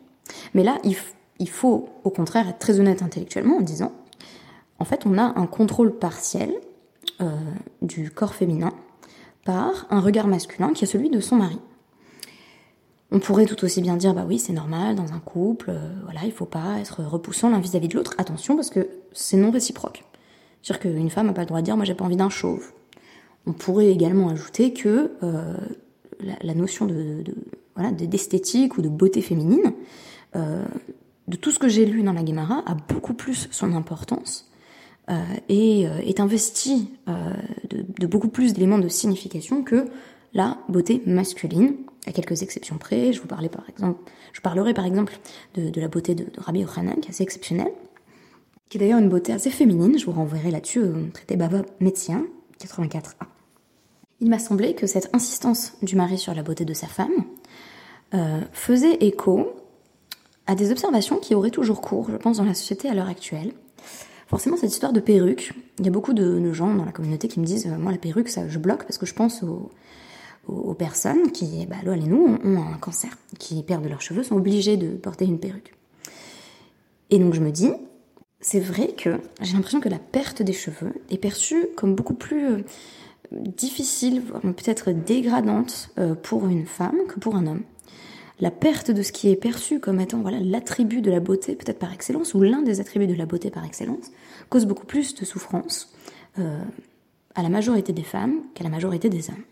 Mais 0.54 0.62
là, 0.62 0.78
il, 0.84 1.48
faut 1.48 1.88
au 2.04 2.10
contraire 2.10 2.48
être 2.48 2.60
très 2.60 2.78
honnête 2.78 3.02
intellectuellement 3.02 3.56
en 3.56 3.62
disant, 3.62 3.92
en 4.78 4.84
fait, 4.84 5.06
on 5.06 5.18
a 5.18 5.36
un 5.36 5.46
contrôle 5.46 5.98
partiel 5.98 6.54
du 7.80 8.10
corps 8.10 8.34
féminin 8.34 8.72
par 9.46 9.86
un 9.90 10.00
regard 10.00 10.26
masculin 10.26 10.72
qui 10.74 10.84
est 10.84 10.88
celui 10.88 11.08
de 11.08 11.20
son 11.20 11.36
mari. 11.36 11.58
On 13.12 13.20
pourrait 13.20 13.46
tout 13.46 13.64
aussi 13.64 13.80
bien 13.80 13.96
dire, 13.96 14.12
bah 14.12 14.24
oui, 14.26 14.40
c'est 14.40 14.52
normal 14.52 14.96
dans 14.96 15.12
un 15.12 15.20
couple, 15.20 15.70
euh, 15.70 15.94
voilà, 16.04 16.20
il 16.24 16.32
faut 16.32 16.44
pas 16.44 16.80
être 16.80 17.04
repoussant 17.04 17.48
l'un 17.48 17.60
vis-à-vis 17.60 17.86
de 17.86 17.94
l'autre. 17.94 18.14
Attention, 18.18 18.56
parce 18.56 18.68
que 18.68 18.88
c'est 19.12 19.36
non 19.36 19.52
réciproque. 19.52 20.04
C'est-à-dire 20.60 20.80
qu'une 20.80 21.10
femme 21.10 21.28
n'a 21.28 21.32
pas 21.32 21.42
le 21.42 21.46
droit 21.46 21.60
de 21.60 21.64
dire, 21.64 21.76
moi 21.76 21.86
j'ai 21.86 21.94
pas 21.94 22.04
envie 22.04 22.16
d'un 22.16 22.28
chauve. 22.28 22.72
On 23.46 23.52
pourrait 23.52 23.86
également 23.86 24.28
ajouter 24.28 24.72
que 24.72 25.12
euh, 25.22 25.56
la, 26.42 26.54
notion 26.54 26.86
de, 26.86 27.22
d'esthétique 27.92 28.76
ou 28.76 28.82
de 28.82 28.88
beauté 28.88 29.22
féminine, 29.22 29.72
euh, 30.34 30.64
de 31.28 31.36
tout 31.36 31.52
ce 31.52 31.60
que 31.60 31.68
j'ai 31.68 31.86
lu 31.86 32.02
dans 32.02 32.12
la 32.12 32.24
Guémara, 32.24 32.64
a 32.66 32.74
beaucoup 32.74 33.14
plus 33.14 33.46
son 33.52 33.72
importance 33.74 34.50
et 35.48 35.82
est 35.82 36.18
investi 36.18 36.90
de, 37.06 37.84
de, 37.98 38.06
beaucoup 38.06 38.28
plus 38.28 38.52
d'éléments 38.52 38.78
de 38.78 38.88
signification 38.88 39.62
que 39.62 39.86
la 40.34 40.58
beauté 40.68 41.02
masculine, 41.06 41.76
à 42.06 42.12
quelques 42.12 42.42
exceptions 42.42 42.78
près. 42.78 43.12
Je 43.12 43.20
vous 43.20 43.26
parlais 43.26 43.48
par 43.48 43.68
exemple, 43.68 44.00
je 44.32 44.40
parlerai 44.40 44.74
par 44.74 44.84
exemple 44.84 45.18
de, 45.54 45.80
la 45.80 45.88
beauté 45.88 46.14
de, 46.14 46.26
Rabbi 46.38 46.60
Yochanan, 46.60 47.00
qui 47.00 47.08
est 47.08 47.10
assez 47.10 47.22
exceptionnelle, 47.22 47.72
qui 48.68 48.78
est 48.78 48.80
d'ailleurs 48.80 48.98
une 48.98 49.08
beauté 49.08 49.32
assez 49.32 49.50
féminine. 49.50 49.98
Je 49.98 50.06
vous 50.06 50.12
renverrai 50.12 50.50
là-dessus 50.50 50.80
au 50.80 50.92
traité 51.12 51.36
Bava 51.36 51.62
Médecin 51.80 52.26
84a. 52.60 53.12
Il 54.20 54.30
m'a 54.30 54.38
semblé 54.38 54.74
que 54.74 54.86
cette 54.86 55.10
insistance 55.14 55.74
du 55.82 55.96
mari 55.96 56.18
sur 56.18 56.34
la 56.34 56.42
beauté 56.42 56.64
de 56.64 56.74
sa 56.74 56.86
femme 56.86 57.24
euh, 58.14 58.40
faisait 58.52 58.94
écho 59.00 59.52
à 60.46 60.54
des 60.54 60.70
observations 60.70 61.16
qui 61.16 61.34
auraient 61.34 61.50
toujours 61.50 61.80
cours, 61.80 62.10
je 62.10 62.16
pense, 62.16 62.38
dans 62.38 62.44
la 62.44 62.54
société 62.54 62.88
à 62.88 62.94
l'heure 62.94 63.08
actuelle. 63.08 63.52
Forcément, 64.26 64.56
cette 64.56 64.72
histoire 64.72 64.92
de 64.92 65.00
perruque, 65.00 65.52
il 65.78 65.84
y 65.84 65.88
a 65.88 65.92
beaucoup 65.92 66.12
de, 66.12 66.52
gens 66.52 66.74
dans 66.74 66.84
la 66.84 66.92
communauté 66.92 67.28
qui 67.28 67.38
me 67.38 67.44
disent, 67.44 67.66
euh, 67.66 67.78
moi 67.78 67.92
la 67.92 67.98
perruque, 67.98 68.28
ça, 68.28 68.48
je 68.48 68.58
bloque 68.58 68.82
parce 68.82 68.98
que 68.98 69.06
je 69.06 69.14
pense 69.14 69.42
aux, 69.42 69.70
personnes 70.74 71.32
qui, 71.32 71.66
bah, 71.66 71.76
et 71.84 71.98
nous, 71.98 72.38
ont, 72.44 72.58
un 72.60 72.78
cancer, 72.78 73.10
qui 73.38 73.62
perdent 73.62 73.88
leurs 73.88 74.02
cheveux, 74.02 74.22
sont 74.22 74.36
obligés 74.36 74.76
de 74.76 74.96
porter 74.96 75.24
une 75.24 75.38
perruque. 75.38 75.74
Et 77.10 77.18
donc 77.18 77.34
je 77.34 77.40
me 77.40 77.50
dis, 77.50 77.70
c'est 78.40 78.60
vrai 78.60 78.88
que 78.88 79.20
j'ai 79.40 79.54
l'impression 79.54 79.80
que 79.80 79.88
la 79.88 79.98
perte 79.98 80.42
des 80.42 80.52
cheveux 80.52 80.92
est 81.10 81.18
perçue 81.18 81.66
comme 81.76 81.94
beaucoup 81.94 82.14
plus 82.14 82.46
euh, 82.46 82.62
difficile, 83.32 84.22
peut-être 84.42 84.92
dégradante 84.92 85.90
euh, 85.98 86.14
pour 86.14 86.46
une 86.46 86.66
femme 86.66 86.98
que 87.08 87.18
pour 87.18 87.36
un 87.36 87.46
homme. 87.46 87.62
La 88.38 88.50
perte 88.50 88.90
de 88.90 89.02
ce 89.02 89.12
qui 89.12 89.30
est 89.30 89.36
perçu 89.36 89.80
comme 89.80 89.98
étant 89.98 90.20
voilà 90.20 90.38
l'attribut 90.40 91.00
de 91.00 91.10
la 91.10 91.20
beauté, 91.20 91.54
peut-être 91.54 91.78
par 91.78 91.92
excellence, 91.92 92.34
ou 92.34 92.42
l'un 92.42 92.60
des 92.60 92.80
attributs 92.80 93.06
de 93.06 93.14
la 93.14 93.24
beauté 93.24 93.50
par 93.50 93.64
excellence, 93.64 94.10
cause 94.50 94.66
beaucoup 94.66 94.84
plus 94.84 95.14
de 95.14 95.24
souffrance 95.24 95.94
euh, 96.38 96.60
à 97.34 97.42
la 97.42 97.48
majorité 97.48 97.94
des 97.94 98.02
femmes 98.02 98.42
qu'à 98.54 98.62
la 98.62 98.70
majorité 98.70 99.08
des 99.08 99.30
hommes. 99.30 99.44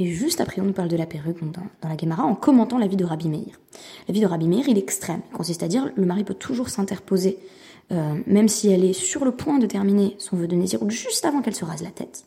Et 0.00 0.06
juste 0.06 0.40
après, 0.40 0.60
on 0.60 0.64
nous 0.64 0.72
parle 0.72 0.88
de 0.88 0.96
la 0.96 1.06
perruque 1.06 1.38
dans, 1.52 1.88
la 1.88 1.96
Gemara 1.96 2.24
en 2.24 2.34
commentant 2.34 2.78
la 2.78 2.86
vie 2.86 2.96
de 2.96 3.04
Rabbi 3.04 3.28
Meir. 3.28 3.60
La 4.06 4.14
vie 4.14 4.20
de 4.20 4.26
Rabbi 4.26 4.48
Meir, 4.48 4.68
il 4.68 4.78
est 4.78 4.82
extrême. 4.82 5.20
Il 5.30 5.36
consiste 5.36 5.62
à 5.62 5.68
dire 5.68 5.90
le 5.94 6.04
mari 6.04 6.24
peut 6.24 6.34
toujours 6.34 6.68
s'interposer, 6.68 7.38
euh, 7.92 8.14
même 8.26 8.48
si 8.48 8.68
elle 8.68 8.84
est 8.84 8.92
sur 8.92 9.24
le 9.24 9.32
point 9.32 9.58
de 9.58 9.66
terminer 9.66 10.16
son 10.18 10.36
vœu 10.36 10.46
de 10.46 10.56
Nézirut, 10.56 10.90
juste 10.90 11.24
avant 11.24 11.40
qu'elle 11.40 11.54
se 11.54 11.64
rase 11.64 11.82
la 11.82 11.90
tête. 11.90 12.24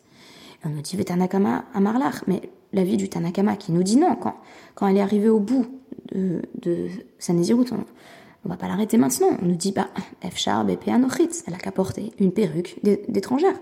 Et 0.64 0.68
on 0.68 0.70
nous 0.70 0.82
dit 0.82 0.98
Tanakama 1.04 1.66
à 1.74 1.80
Marlach, 1.80 2.28
mais 2.28 2.42
la 2.74 2.84
vie 2.84 2.98
du 2.98 3.10
Tanakama 3.10 3.56
qui 3.56 3.72
nous 3.72 3.84
dit 3.84 3.98
non, 3.98 4.16
quand, 4.16 4.36
quand 4.76 4.88
elle 4.88 4.98
est 4.98 5.02
arrivée 5.02 5.30
au 5.30 5.40
bout 5.40 5.81
de, 6.12 6.42
de 6.62 6.88
sa 7.20 7.34
Nézirut, 7.34 7.66
on, 7.72 8.50
va 8.50 8.58
pas 8.58 8.68
l'arrêter 8.68 8.98
maintenant. 8.98 9.38
On 9.42 9.46
nous 9.46 9.56
dit, 9.56 9.72
bah, 9.72 9.90
Efchar, 10.24 10.66
BPA, 10.66 11.00
elle 11.48 11.54
a 11.54 11.58
qu'à 11.58 11.72
porter 11.72 12.12
une 12.20 12.32
perruque 12.32 12.80
d'étrangère. 13.08 13.56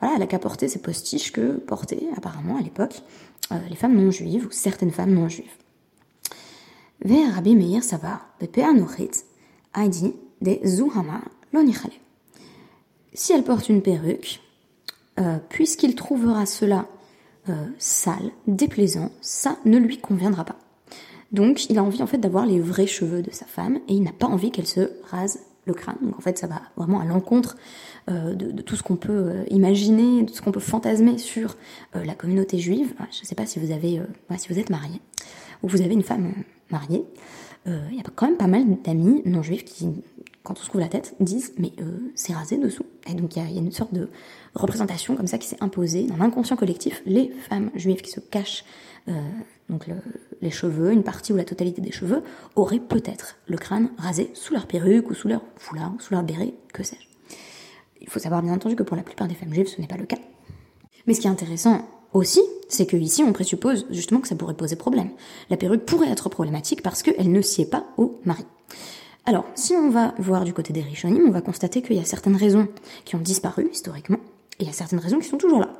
Voilà, 0.00 0.16
elle 0.16 0.22
a 0.22 0.26
qu'à 0.26 0.38
porter 0.38 0.68
ces 0.68 0.80
postiches 0.80 1.32
que 1.32 1.52
portaient 1.58 2.08
apparemment 2.16 2.56
à 2.56 2.62
l'époque 2.62 3.02
euh, 3.52 3.58
les 3.68 3.76
femmes 3.76 3.94
non 3.94 4.10
juives 4.10 4.46
ou 4.46 4.50
certaines 4.50 4.90
femmes 4.90 5.12
non 5.12 5.28
juives. 5.28 5.50
Vers 7.02 7.34
Rabbi 7.34 7.54
Meir 7.54 7.82
Sava, 7.82 8.20
a 9.72 9.88
dit 9.88 10.14
des 10.40 10.60
Zuhama 10.64 11.20
Lonichale. 11.52 11.92
Si 13.12 13.32
elle 13.32 13.42
porte 13.42 13.68
une 13.68 13.82
perruque, 13.82 14.40
euh, 15.18 15.38
puisqu'il 15.48 15.94
trouvera 15.94 16.46
cela 16.46 16.86
euh, 17.48 17.66
sale, 17.78 18.30
déplaisant, 18.46 19.10
ça 19.20 19.58
ne 19.64 19.78
lui 19.78 19.98
conviendra 19.98 20.44
pas. 20.44 20.56
Donc 21.32 21.70
il 21.70 21.78
a 21.78 21.84
envie 21.84 22.02
en 22.02 22.06
fait 22.06 22.18
d'avoir 22.18 22.46
les 22.46 22.60
vrais 22.60 22.86
cheveux 22.86 23.22
de 23.22 23.30
sa 23.30 23.46
femme 23.46 23.78
et 23.88 23.94
il 23.94 24.02
n'a 24.02 24.12
pas 24.12 24.26
envie 24.26 24.50
qu'elle 24.50 24.66
se 24.66 24.90
rase 25.10 25.40
le 25.66 25.74
crâne. 25.74 25.98
Donc 26.02 26.16
en 26.16 26.20
fait 26.20 26.38
ça 26.38 26.46
va 26.46 26.62
vraiment 26.76 27.00
à 27.00 27.04
l'encontre 27.04 27.56
euh, 28.08 28.34
de, 28.34 28.62
tout 28.62 28.76
ce 28.76 28.82
qu'on 28.82 28.96
peut 28.96 29.12
euh, 29.12 29.44
imaginer, 29.50 30.22
de 30.22 30.28
tout 30.28 30.34
ce 30.34 30.42
qu'on 30.42 30.52
peut 30.52 30.60
fantasmer 30.60 31.18
sur 31.18 31.56
euh, 31.94 32.04
la 32.04 32.14
communauté 32.14 32.58
juive. 32.58 32.94
Je 33.12 33.20
ne 33.20 33.26
sais 33.26 33.34
pas 33.34 33.46
si 33.46 33.58
vous 33.58 33.70
avez, 33.72 34.00
si 34.36 34.48
vous 34.48 34.58
êtes 34.58 34.70
marié 34.70 35.00
ou 35.62 35.68
vous 35.68 35.82
avez 35.82 35.94
une 35.94 36.02
femme 36.02 36.32
mariée. 36.70 37.04
Il 37.66 37.94
y 37.94 38.00
a 38.00 38.02
quand 38.16 38.26
même 38.26 38.38
pas 38.38 38.46
mal 38.46 38.64
d'amis 38.82 39.22
non 39.26 39.42
juifs 39.42 39.66
qui, 39.66 39.86
quand 40.42 40.54
on 40.58 40.62
se 40.62 40.70
couvre 40.70 40.82
la 40.82 40.88
tête, 40.88 41.14
disent 41.20 41.52
mais 41.58 41.72
c'est 42.14 42.32
rasé 42.32 42.56
dessous. 42.56 42.86
Et 43.06 43.12
donc 43.12 43.36
il 43.36 43.42
y, 43.42 43.58
a 43.58 43.60
une 43.60 43.70
sorte 43.70 43.92
de 43.92 44.08
représentation 44.54 45.14
comme 45.14 45.26
ça 45.26 45.36
qui 45.36 45.46
s'est 45.46 45.58
imposée 45.60 46.04
dans 46.04 46.16
l'inconscient 46.16 46.56
collectif. 46.56 47.02
Les 47.04 47.30
femmes 47.50 47.70
juives 47.74 48.00
qui 48.00 48.10
se 48.10 48.18
cachent 48.18 48.64
donc 49.70 49.86
les 50.42 50.50
cheveux, 50.50 50.92
une 50.92 51.02
partie 51.02 51.32
ou 51.32 51.36
la 51.36 51.44
totalité 51.44 51.80
des 51.80 51.92
cheveux, 51.92 52.22
auraient 52.56 52.80
peut-être 52.80 53.36
le 53.46 53.56
crâne 53.56 53.90
rasé 53.96 54.30
sous 54.34 54.52
leur 54.52 54.66
perruque 54.66 55.08
ou 55.10 55.14
sous 55.14 55.28
leur 55.28 55.42
foulard, 55.56 55.92
sous 56.00 56.12
leur 56.12 56.22
béret, 56.22 56.54
que 56.72 56.82
sais-je. 56.82 57.06
Il 58.00 58.08
faut 58.08 58.18
savoir 58.18 58.42
bien 58.42 58.52
entendu 58.52 58.76
que 58.76 58.82
pour 58.82 58.96
la 58.96 59.02
plupart 59.02 59.28
des 59.28 59.34
femmes 59.34 59.54
juives, 59.54 59.68
ce 59.68 59.80
n'est 59.80 59.86
pas 59.86 59.96
le 59.96 60.06
cas. 60.06 60.18
Mais 61.06 61.14
ce 61.14 61.20
qui 61.20 61.26
est 61.26 61.30
intéressant 61.30 61.86
aussi, 62.12 62.40
c'est 62.68 62.86
que 62.86 62.96
ici, 62.96 63.22
on 63.22 63.32
présuppose 63.32 63.86
justement 63.90 64.20
que 64.20 64.28
ça 64.28 64.34
pourrait 64.34 64.54
poser 64.54 64.76
problème. 64.76 65.10
La 65.48 65.56
perruque 65.56 65.84
pourrait 65.84 66.10
être 66.10 66.28
problématique 66.28 66.82
parce 66.82 67.02
qu'elle 67.02 67.30
ne 67.30 67.40
sied 67.42 67.66
pas 67.66 67.86
au 67.96 68.18
mari. 68.24 68.44
Alors, 69.26 69.44
si 69.54 69.74
on 69.74 69.90
va 69.90 70.14
voir 70.18 70.44
du 70.44 70.52
côté 70.52 70.72
des 70.72 70.80
Rishonim, 70.80 71.24
on 71.28 71.30
va 71.30 71.42
constater 71.42 71.82
qu'il 71.82 71.96
y 71.96 72.00
a 72.00 72.04
certaines 72.04 72.36
raisons 72.36 72.68
qui 73.04 73.16
ont 73.16 73.20
disparu 73.20 73.68
historiquement, 73.70 74.18
et 74.58 74.64
il 74.64 74.66
y 74.66 74.70
a 74.70 74.72
certaines 74.72 74.98
raisons 74.98 75.18
qui 75.18 75.28
sont 75.28 75.36
toujours 75.36 75.60
là. 75.60 75.72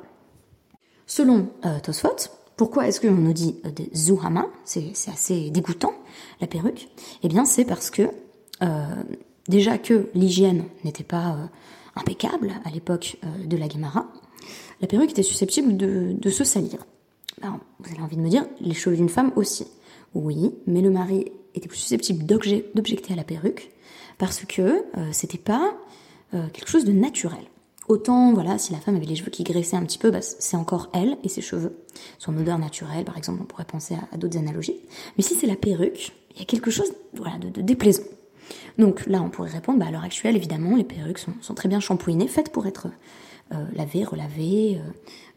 Selon 1.07 1.49
euh, 1.65 1.79
Tosfot, 1.79 2.15
pourquoi 2.61 2.87
est-ce 2.87 3.01
qu'on 3.01 3.09
nous 3.09 3.33
dit 3.33 3.55
euh, 3.65 3.71
des 3.71 3.89
Zuhama? 3.95 4.45
C'est 4.65 4.93
assez 5.11 5.49
dégoûtant, 5.49 5.95
la 6.41 6.45
perruque. 6.45 6.89
Eh 7.23 7.27
bien, 7.27 7.43
c'est 7.43 7.65
parce 7.65 7.89
que, 7.89 8.03
euh, 8.61 9.03
déjà 9.47 9.79
que 9.79 10.09
l'hygiène 10.13 10.65
n'était 10.83 11.03
pas 11.03 11.49
impeccable 11.95 12.51
à 12.63 12.69
l'époque 12.69 13.17
euh, 13.23 13.47
de 13.47 13.57
la 13.57 13.67
Guémara, 13.67 14.05
la 14.79 14.85
perruque 14.85 15.09
était 15.09 15.23
susceptible 15.23 15.75
de, 15.75 16.29
se 16.29 16.43
salir. 16.43 16.85
Vous 17.41 17.91
avez 17.91 18.03
envie 18.03 18.15
de 18.15 18.21
me 18.21 18.29
dire, 18.29 18.45
les 18.59 18.75
cheveux 18.75 18.95
d'une 18.95 19.09
femme 19.09 19.31
aussi. 19.35 19.65
Oui, 20.13 20.53
mais 20.67 20.81
le 20.81 20.91
mari 20.91 21.31
était 21.55 21.67
plus 21.67 21.79
susceptible 21.79 22.27
d'objecter 22.27 23.13
à 23.13 23.15
la 23.15 23.23
perruque 23.23 23.71
parce 24.19 24.45
que 24.45 24.61
euh, 24.61 25.09
c'était 25.13 25.39
pas 25.39 25.73
euh, 26.35 26.47
quelque 26.53 26.69
chose 26.69 26.85
de 26.85 26.91
naturel. 26.91 27.43
Autant, 27.87 28.33
voilà, 28.33 28.57
si 28.57 28.71
la 28.71 28.79
femme 28.79 28.95
avait 28.95 29.05
les 29.05 29.15
cheveux 29.15 29.31
qui 29.31 29.43
graissaient 29.43 29.75
un 29.75 29.83
petit 29.83 29.97
peu, 29.97 30.11
bah, 30.11 30.21
c'est 30.21 30.55
encore 30.55 30.89
elle 30.93 31.17
et 31.23 31.29
ses 31.29 31.41
cheveux. 31.41 31.83
Son 32.19 32.37
odeur 32.37 32.57
naturelle, 32.57 33.03
par 33.03 33.17
exemple, 33.17 33.39
on 33.41 33.45
pourrait 33.45 33.65
penser 33.65 33.95
à, 34.11 34.17
d'autres 34.17 34.37
analogies. 34.37 34.79
Mais 35.17 35.23
si 35.23 35.35
c'est 35.35 35.47
la 35.47 35.55
perruque, 35.55 36.13
il 36.33 36.39
y 36.39 36.41
a 36.41 36.45
quelque 36.45 36.71
chose 36.71 36.93
voilà, 37.13 37.37
de 37.37 37.61
déplaisant. 37.61 38.03
Donc 38.77 39.05
là, 39.07 39.21
on 39.21 39.29
pourrait 39.29 39.49
répondre, 39.49 39.79
bah, 39.79 39.87
à 39.87 39.91
l'heure 39.91 40.03
actuelle, 40.03 40.35
évidemment, 40.35 40.75
les 40.75 40.83
perruques 40.83 41.19
sont, 41.19 41.53
très 41.53 41.69
bien 41.69 41.79
shampouinées, 41.79 42.27
faites 42.27 42.51
pour 42.51 42.67
être 42.67 42.87
euh, 43.53 43.65
lavées, 43.75 44.03
relavées, 44.03 44.79
euh, 44.79 44.89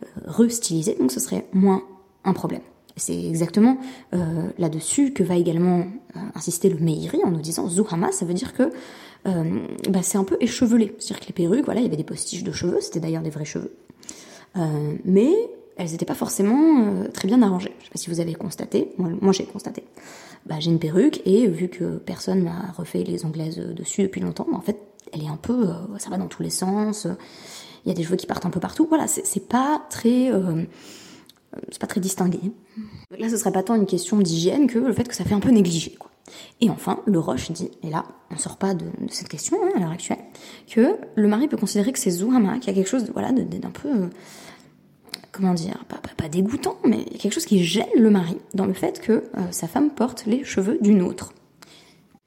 euh, 0.04 0.20
restylisées, 0.26 0.96
donc 0.98 1.12
ce 1.12 1.20
serait 1.20 1.46
moins 1.52 1.82
un 2.24 2.32
problème. 2.32 2.62
C'est 2.96 3.24
exactement 3.24 3.76
là-dessus 4.56 5.12
que 5.12 5.24
va 5.24 5.34
également 5.34 5.84
insister 6.36 6.68
le 6.68 6.78
Meiri 6.78 7.24
en 7.24 7.32
nous 7.32 7.40
disant 7.40 7.68
Zuhama, 7.68 8.12
ça 8.12 8.24
veut 8.24 8.34
dire 8.34 8.54
que 8.54 8.70
bah, 9.24 10.02
c'est 10.02 10.18
un 10.18 10.24
peu 10.24 10.36
échevelé. 10.40 10.94
C'est-à-dire 10.98 11.20
que 11.20 11.26
les 11.28 11.32
perruques, 11.32 11.64
voilà, 11.64 11.80
il 11.80 11.84
y 11.84 11.86
avait 11.86 11.96
des 11.96 12.04
postiches 12.04 12.44
de 12.44 12.52
cheveux, 12.52 12.80
c'était 12.80 13.00
d'ailleurs 13.00 13.22
des 13.22 13.30
vrais 13.30 13.44
cheveux. 13.44 13.74
mais 15.04 15.32
elles 15.76 15.90
n'étaient 15.90 16.04
pas 16.04 16.14
forcément 16.14 17.04
très 17.12 17.26
bien 17.26 17.42
arrangées. 17.42 17.72
Je 17.78 17.82
ne 17.82 17.84
sais 17.84 17.90
pas 17.90 17.98
si 17.98 18.10
vous 18.10 18.20
avez 18.20 18.34
constaté, 18.34 18.92
moi 18.98 19.32
j'ai 19.32 19.44
constaté 19.44 19.84
bah, 20.46 20.56
j'ai 20.60 20.70
une 20.70 20.78
perruque 20.78 21.22
et 21.24 21.46
vu 21.46 21.68
que 21.68 21.96
personne 21.98 22.42
m'a 22.42 22.72
refait 22.76 23.02
les 23.02 23.24
anglaises 23.24 23.56
dessus 23.56 24.02
depuis 24.02 24.20
longtemps, 24.20 24.46
bah, 24.50 24.56
en 24.56 24.60
fait, 24.60 24.78
elle 25.12 25.22
est 25.22 25.28
un 25.28 25.36
peu, 25.36 25.68
euh, 25.68 25.98
ça 25.98 26.10
va 26.10 26.18
dans 26.18 26.26
tous 26.26 26.42
les 26.42 26.50
sens. 26.50 27.06
Il 27.84 27.88
y 27.88 27.92
a 27.92 27.94
des 27.94 28.02
cheveux 28.02 28.16
qui 28.16 28.26
partent 28.26 28.46
un 28.46 28.50
peu 28.50 28.60
partout. 28.60 28.86
Voilà, 28.88 29.06
c'est 29.06 29.48
pas 29.48 29.82
très, 29.90 30.32
euh, 30.32 30.64
c'est 31.70 31.80
pas 31.80 31.86
très 31.86 32.00
distingué. 32.00 32.40
Là, 33.18 33.28
ce 33.28 33.36
serait 33.36 33.52
pas 33.52 33.62
tant 33.62 33.74
une 33.74 33.86
question 33.86 34.18
d'hygiène 34.18 34.66
que 34.66 34.78
le 34.78 34.92
fait 34.92 35.06
que 35.06 35.14
ça 35.14 35.24
fait 35.24 35.34
un 35.34 35.40
peu 35.40 35.50
négligé. 35.50 35.92
Quoi. 35.92 36.10
Et 36.60 36.70
enfin, 36.70 37.00
le 37.06 37.18
Roche 37.18 37.50
dit, 37.50 37.70
et 37.82 37.90
là, 37.90 38.04
on 38.30 38.36
sort 38.36 38.56
pas 38.56 38.74
de, 38.74 38.86
cette 39.10 39.28
question 39.28 39.58
hein, 39.62 39.70
à 39.76 39.80
l'heure 39.80 39.90
actuelle, 39.90 40.18
que 40.68 40.96
le 41.14 41.28
mari 41.28 41.48
peut 41.48 41.56
considérer 41.56 41.92
que 41.92 41.98
c'est 41.98 42.10
Zuhama, 42.10 42.58
qu'il 42.58 42.68
y 42.68 42.70
a 42.70 42.74
quelque 42.74 42.88
chose, 42.88 43.10
voilà, 43.12 43.32
d'un 43.32 43.70
peu, 43.70 44.08
comment 45.32 45.54
dire, 45.54 45.84
pas, 45.88 46.00
pas, 46.16 46.28
dégoûtant, 46.28 46.76
mais 46.84 47.04
quelque 47.04 47.32
chose 47.32 47.44
qui 47.44 47.62
gêne 47.62 47.86
le 47.96 48.10
mari 48.10 48.38
dans 48.54 48.66
le 48.66 48.72
fait 48.72 49.00
que 49.00 49.24
sa 49.50 49.68
femme 49.68 49.90
porte 49.90 50.24
les 50.26 50.44
cheveux 50.44 50.78
d'une 50.80 51.02
autre. 51.02 51.32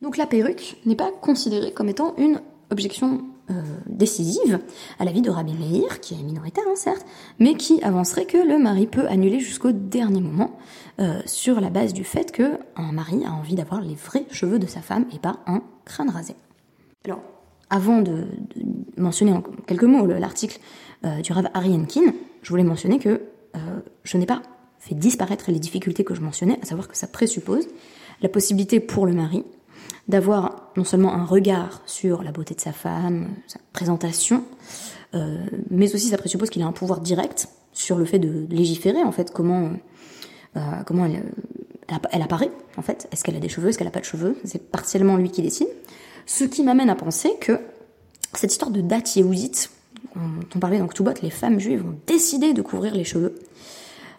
Donc 0.02 0.18
la 0.18 0.28
perruque 0.28 0.78
n'est 0.86 0.96
pas 0.96 1.12
considérée 1.12 1.72
comme 1.72 1.90
étant 1.90 2.16
une 2.18 2.42
objection 2.70 3.26
euh, 3.50 3.62
décisive 3.86 4.60
à 5.00 5.06
la 5.06 5.12
vie 5.12 5.22
de 5.22 5.30
Rabbi 5.30 5.54
Meir, 5.54 6.02
qui 6.02 6.16
est 6.16 6.24
minoritaire 6.24 6.66
hein, 6.68 6.76
certes, 6.76 7.06
mais 7.40 7.56
qui 7.56 7.82
avancerait 7.82 8.26
que 8.26 8.38
le 8.38 8.58
mari 8.60 8.88
peut 8.88 9.08
annuler 9.08 9.40
jusqu'au 9.40 9.72
dernier 9.72 10.20
moment 10.20 10.58
euh, 11.00 11.22
sur 11.26 11.62
la 11.62 11.70
base 11.70 11.94
du 11.94 12.04
fait 12.04 12.34
que 12.34 12.60
un 12.76 12.92
mari 12.92 13.24
a 13.26 13.32
envie 13.32 13.56
d'avoir 13.56 13.80
les 13.80 13.96
vrais 13.96 14.26
cheveux 14.32 14.60
de 14.60 14.68
sa 14.68 14.82
femme 14.82 15.06
et 15.14 15.20
pas 15.20 15.40
un 15.48 15.62
crâne 15.86 16.10
rasé. 16.10 16.36
Alors, 17.06 17.22
avant 17.70 18.02
de, 18.02 18.26
mentionner 18.98 19.32
en 19.32 19.42
quelques 19.42 19.84
mots 19.84 20.06
l'article 20.06 20.60
euh, 21.06 21.22
du 21.22 21.32
Rav 21.32 21.48
Arienkin, 21.54 22.14
je 22.42 22.50
voulais 22.50 22.66
mentionner 22.66 23.00
que 23.00 23.22
je 24.04 24.18
n'ai 24.18 24.28
pas 24.28 24.44
fait 24.78 24.94
disparaître 24.94 25.50
les 25.52 25.58
difficultés 25.58 26.04
que 26.04 26.14
je 26.14 26.22
mentionnais, 26.22 26.60
à 26.62 26.66
savoir 26.66 26.88
que 26.88 26.96
ça 26.96 27.08
présuppose 27.08 27.68
la 28.22 28.30
possibilité 28.30 28.80
pour 28.80 29.08
le 29.08 29.14
mari 29.14 29.46
d'avoir 30.08 30.72
non 30.76 30.84
seulement 30.84 31.14
un 31.14 31.26
regard 31.26 31.82
sur 31.86 32.24
la 32.24 32.32
beauté 32.32 32.56
de 32.56 32.62
sa 32.62 32.72
femme, 32.72 33.30
sa 33.48 33.60
présentation, 33.74 34.44
euh, 35.16 35.46
mais 35.70 35.94
aussi 35.94 36.08
ça 36.10 36.18
présuppose 36.18 36.50
qu'il 36.50 36.62
a 36.62 36.66
un 36.66 36.72
pouvoir 36.72 37.02
direct 37.02 37.50
sur 37.74 37.98
le 37.98 38.06
fait 38.06 38.20
de 38.20 38.48
légiférer 38.50 39.04
en 39.04 39.12
fait 39.12 39.32
comment 39.32 39.72
euh, 40.56 40.60
comment 40.86 41.06
elle, 41.06 42.22
apparaît 42.22 42.52
en 42.78 42.82
fait. 42.82 43.08
Est-ce 43.12 43.24
qu'elle 43.24 43.36
a 43.36 43.40
des 43.40 43.50
cheveux, 43.50 43.70
est-ce 43.70 43.78
qu'elle 43.78 43.88
a 43.88 43.92
pas 43.92 44.00
de 44.00 44.06
cheveux? 44.06 44.38
C'est 44.44 44.72
partiellement 44.72 45.18
lui 45.18 45.30
qui 45.30 45.42
décide. 45.42 45.68
Ce 46.26 46.44
qui 46.44 46.64
m'amène 46.64 46.90
à 46.90 46.96
penser 46.96 47.32
que 47.40 47.60
cette 48.34 48.52
histoire 48.52 48.72
de 48.72 48.82
date 48.82 49.16
yéhoudite, 49.16 49.72
dont 50.16 50.48
on 50.56 50.60
parlait 50.60 50.80
donc 50.80 50.94
tout 50.94 51.04
bot, 51.04 51.14
les 51.22 51.30
femmes 51.30 51.60
juives 51.60 51.86
ont 51.86 51.96
décidé 52.08 52.54
de 52.54 52.62
couvrir 52.62 52.94
les 52.94 53.04
cheveux. 53.04 53.36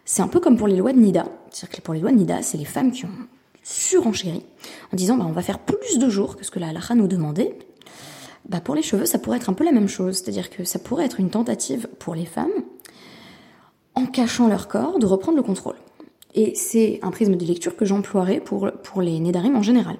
C'est 0.04 0.22
un 0.22 0.28
peu 0.28 0.40
comme 0.40 0.56
pour 0.56 0.68
les 0.68 0.76
lois 0.76 0.92
de 0.92 0.98
Nida. 0.98 1.26
C'est-à-dire 1.50 1.76
que 1.76 1.82
pour 1.82 1.92
les 1.92 2.00
lois 2.00 2.10
de 2.10 2.16
Nida, 2.16 2.40
c'est 2.42 2.56
les 2.56 2.64
femmes 2.64 2.92
qui 2.92 3.04
ont 3.04 3.28
surenchéri 3.62 4.42
en 4.92 4.96
disant 4.96 5.16
bah, 5.16 5.26
on 5.28 5.32
va 5.32 5.42
faire 5.42 5.58
plus 5.58 5.98
de 5.98 6.08
jours 6.08 6.36
que 6.36 6.44
ce 6.44 6.50
que 6.50 6.58
la 6.58 6.68
halakha 6.68 6.94
nous 6.94 7.08
demandait. 7.08 7.58
Bah, 8.48 8.60
pour 8.60 8.74
les 8.74 8.82
cheveux, 8.82 9.04
ça 9.04 9.18
pourrait 9.18 9.36
être 9.36 9.50
un 9.50 9.54
peu 9.54 9.64
la 9.64 9.72
même 9.72 9.88
chose, 9.88 10.16
c'est-à-dire 10.16 10.50
que 10.50 10.64
ça 10.64 10.78
pourrait 10.78 11.04
être 11.04 11.20
une 11.20 11.30
tentative 11.30 11.88
pour 11.98 12.14
les 12.14 12.24
femmes, 12.24 12.50
en 13.94 14.06
cachant 14.06 14.48
leur 14.48 14.68
corps, 14.68 14.98
de 14.98 15.06
reprendre 15.06 15.36
le 15.36 15.42
contrôle. 15.42 15.76
Et 16.34 16.54
c'est 16.54 17.00
un 17.02 17.10
prisme 17.10 17.36
de 17.36 17.44
lecture 17.44 17.76
que 17.76 17.84
j'emploierai 17.84 18.40
pour, 18.40 18.70
pour 18.82 19.02
les 19.02 19.18
Nédarim 19.18 19.56
en 19.56 19.62
général. 19.62 19.96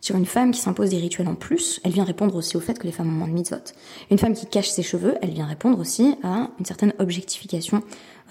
Sur 0.00 0.16
une 0.16 0.26
femme 0.26 0.50
qui 0.50 0.60
s'impose 0.60 0.90
des 0.90 0.98
rituels 0.98 1.28
en 1.28 1.34
plus, 1.34 1.80
elle 1.84 1.92
vient 1.92 2.04
répondre 2.04 2.34
aussi 2.34 2.56
au 2.56 2.60
fait 2.60 2.78
que 2.78 2.86
les 2.86 2.92
femmes 2.92 3.08
ont 3.08 3.18
moins 3.18 3.28
de 3.28 3.34
mitzvot. 3.34 3.56
Une 4.10 4.18
femme 4.18 4.34
qui 4.34 4.46
cache 4.46 4.70
ses 4.70 4.82
cheveux, 4.82 5.16
elle 5.20 5.30
vient 5.30 5.44
répondre 5.44 5.78
aussi 5.78 6.14
à 6.22 6.48
une 6.58 6.64
certaine 6.64 6.94
objectification 6.98 7.82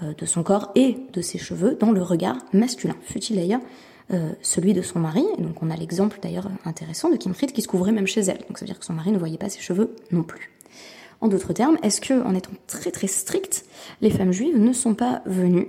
euh, 0.01 0.13
de 0.17 0.25
son 0.25 0.41
corps 0.41 0.71
et 0.75 0.97
de 1.13 1.21
ses 1.21 1.37
cheveux 1.37 1.77
dans 1.79 1.91
le 1.91 2.01
regard 2.01 2.37
masculin, 2.53 2.95
fut-il 3.01 3.35
d'ailleurs 3.35 3.61
euh, 4.11 4.31
celui 4.41 4.73
de 4.73 4.81
son 4.81 4.99
mari. 4.99 5.23
Donc 5.37 5.61
on 5.61 5.69
a 5.69 5.75
l'exemple 5.75 6.19
d'ailleurs 6.21 6.49
intéressant 6.65 7.09
de 7.09 7.15
Kim 7.15 7.33
Fried 7.33 7.51
qui 7.51 7.61
se 7.61 7.67
couvrait 7.67 7.91
même 7.91 8.07
chez 8.07 8.21
elle. 8.21 8.39
Donc 8.47 8.57
ça 8.57 8.65
veut 8.65 8.67
dire 8.67 8.79
que 8.79 8.85
son 8.85 8.93
mari 8.93 9.11
ne 9.11 9.19
voyait 9.19 9.37
pas 9.37 9.49
ses 9.49 9.61
cheveux 9.61 9.95
non 10.11 10.23
plus. 10.23 10.51
En 11.21 11.27
d'autres 11.27 11.53
termes, 11.53 11.77
est-ce 11.83 11.99
que, 11.99 12.21
en 12.23 12.33
étant 12.33 12.51
très 12.67 12.91
très 12.91 13.07
strictes, 13.07 13.65
les 14.01 14.09
femmes 14.09 14.31
juives 14.31 14.57
ne 14.57 14.71
sont 14.71 14.95
pas 14.95 15.21
venues 15.25 15.67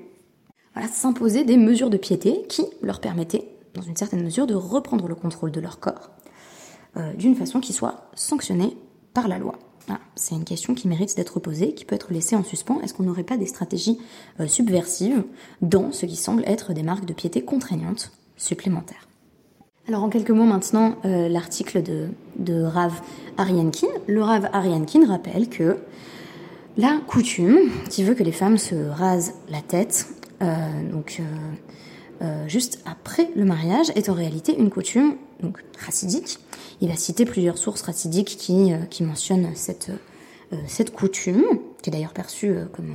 voilà, 0.75 0.89
s'imposer 0.89 1.45
des 1.45 1.57
mesures 1.57 1.91
de 1.91 1.97
piété 1.97 2.45
qui 2.49 2.63
leur 2.83 3.01
permettaient, 3.01 3.49
dans 3.75 3.83
une 3.83 3.97
certaine 3.97 4.23
mesure, 4.23 4.47
de 4.47 4.55
reprendre 4.55 5.09
le 5.09 5.17
contrôle 5.17 5.51
de 5.51 5.61
leur 5.61 5.81
corps 5.81 6.11
euh, 6.97 7.13
d'une 7.15 7.35
façon 7.35 7.61
qui 7.61 7.73
soit 7.73 8.11
sanctionnée 8.15 8.77
par 9.13 9.27
la 9.27 9.39
loi? 9.39 9.59
C'est 10.15 10.37
une 10.37 10.45
question 10.45 10.75
qui 10.75 10.87
mérite 10.87 11.17
d'être 11.17 11.41
posée, 11.41 11.75
qui 11.75 11.85
peut 11.85 11.97
être 11.97 12.13
laissée 12.13 12.37
en 12.37 12.45
suspens. 12.45 12.81
Est-ce 12.81 12.95
qu'on 12.95 13.03
n'aurait 13.03 13.25
pas 13.25 13.37
des 13.37 13.47
stratégies 13.47 13.99
euh, 14.39 14.47
subversives 14.47 15.25
dans 15.63 15.91
ce 15.91 16.07
qui 16.07 16.17
semble 16.17 16.45
être 16.47 16.73
des 16.73 16.83
marques 16.83 17.07
de 17.07 17.13
piété 17.13 17.43
contraignantes? 17.43 18.13
Supplémentaires 18.41 19.07
alors 19.89 20.05
en 20.05 20.09
quelques 20.09 20.31
mots 20.31 20.45
maintenant, 20.45 20.95
euh, 21.05 21.29
l'article 21.29 21.83
de, 21.83 22.63
Rav 22.63 22.93
Ariankin. 23.39 23.89
Le 24.07 24.23
Rav 24.23 24.49
Ariankin 24.53 25.05
rappelle 25.05 25.49
que 25.49 25.79
la 26.77 27.01
coutume 27.09 27.59
qui 27.89 28.05
veut 28.05 28.15
que 28.15 28.23
les 28.23 28.31
femmes 28.31 28.57
se 28.57 28.77
rasent 28.77 29.35
la 29.49 29.61
tête, 29.63 30.07
euh, 30.43 30.55
donc 30.93 31.21
juste 32.47 32.85
après 32.85 33.31
le 33.35 33.45
mariage, 33.45 33.91
est 33.97 34.09
en 34.11 34.15
réalité 34.15 34.57
une 34.57 34.71
coutume 34.71 35.17
donc 35.43 35.59
chassidique. 35.85 36.39
Il 36.81 36.89
va 36.89 36.95
citer 36.95 37.25
plusieurs 37.25 37.59
sources 37.59 37.85
chassidiques 37.85 38.37
qui, 38.37 38.73
mentionnent 39.03 39.51
cette, 39.57 39.91
coutume, 40.95 41.45
qui 41.83 41.91
est 41.91 41.93
d'ailleurs 41.93 42.13
perçue 42.13 42.55
comme, 42.73 42.95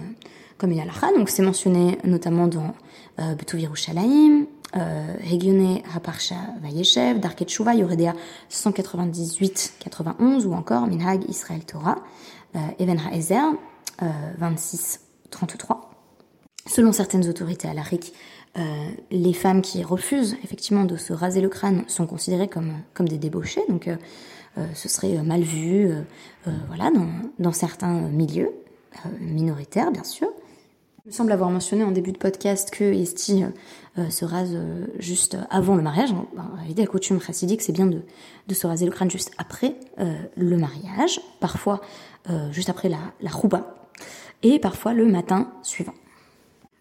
comme 0.58 0.72
une 0.72 0.80
halakha. 0.80 1.12
Donc 1.17 1.30
c'est 1.30 1.43
mentionné 1.43 1.98
notamment 2.06 2.48
dans 2.48 2.74
euh, 3.20 3.36
euh, 4.76 5.16
Hegyone 5.24 5.80
Haparsha 5.96 6.36
Vayeshev, 6.62 7.20
Darket 7.20 7.50
Shuva, 7.50 7.76
Yoredea 7.76 8.14
198-91 8.52 10.46
ou 10.46 10.54
encore 10.54 10.88
Minhag 10.88 11.24
Israel 11.30 11.64
Torah, 11.66 11.98
euh, 12.56 12.60
Even 12.80 13.00
HaEzer 13.00 13.54
euh, 14.02 14.08
26-33. 14.42 15.78
Selon 16.68 16.92
certaines 16.92 17.30
autorités 17.30 17.68
alariques, 17.68 18.14
euh, 18.58 18.62
les 19.12 19.34
femmes 19.34 19.62
qui 19.62 19.84
refusent 19.84 20.36
effectivement 20.44 20.84
de 20.84 20.98
se 20.98 21.14
raser 21.14 21.40
le 21.40 21.48
crâne 21.48 21.84
sont 21.88 22.08
considérées 22.08 22.50
comme, 22.50 22.74
comme 22.94 23.08
des 23.08 23.18
débauchés, 23.18 23.62
donc 23.70 23.88
euh, 23.88 23.96
ce 24.74 24.90
serait 24.90 25.22
mal 25.24 25.42
vu 25.42 25.92
voilà, 26.68 26.90
dans 27.40 27.52
certains 27.52 28.08
milieux, 28.10 28.52
minoritaires 29.20 29.92
bien 29.92 30.06
sûr. 30.06 30.30
Il 31.06 31.10
me 31.10 31.13
semble 31.13 31.32
avoir 31.32 31.52
mentionné 31.52 31.84
en 31.84 31.91
début 31.91 32.12
de 32.12 32.18
podcast 32.18 32.72
que 32.72 32.84
Esti 32.84 33.44
euh, 33.44 33.50
euh, 34.00 34.10
se 34.10 34.26
rase 34.26 34.54
euh, 34.56 34.88
juste 34.98 35.38
avant 35.52 35.76
le 35.76 35.84
mariage. 35.84 36.12
En 36.12 36.56
réalité, 36.58 36.82
la 36.82 36.88
coutume 36.88 37.22
chassidique, 37.22 37.62
c'est 37.62 37.74
bien 37.74 37.86
de, 37.86 38.02
de, 38.48 38.54
se 38.56 38.65
raser 38.65 38.86
le 38.86 38.91
crâne 38.91 39.12
juste 39.12 39.32
après 39.38 39.76
le 40.36 40.58
mariage, 40.58 41.22
parfois 41.39 41.82
juste 42.52 42.70
après 42.70 42.89
la, 42.89 42.98
la 43.22 43.30
et 44.41 44.58
parfois 44.58 44.94
le 44.94 45.06
matin 45.06 45.52
suivant. 45.62 45.94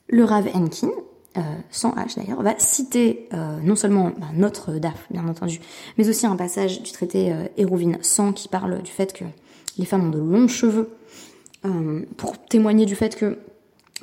Le 0.09 0.25
Rav 0.25 0.49
Enkin, 0.55 0.91
sans 1.71 1.91
H 1.91 2.17
d'ailleurs, 2.17 2.43
va 2.43 2.55
citer 2.59 3.29
non 3.63 3.77
seulement 3.77 4.11
bah, 4.19 4.29
notre 4.35 4.73
DAF, 4.73 5.07
bien 5.11 5.29
entendu, 5.29 5.61
mais 5.99 6.09
aussi 6.09 6.27
un 6.27 6.37
passage 6.37 6.83
du 6.83 6.93
traité 6.93 7.35
Hérouvine 7.57 7.99
100 8.01 8.33
qui 8.33 8.49
parle 8.49 8.83
du 8.83 8.91
fait 8.91 9.13
que 9.13 9.25
les 9.79 9.85
femmes 9.85 10.07
ont 10.07 10.11
de 10.11 10.19
longs 10.19 10.49
cheveux, 10.49 10.91
pour 12.17 12.39
témoigner 12.39 12.87
du 12.87 12.97
fait 12.97 13.17
que 13.17 13.39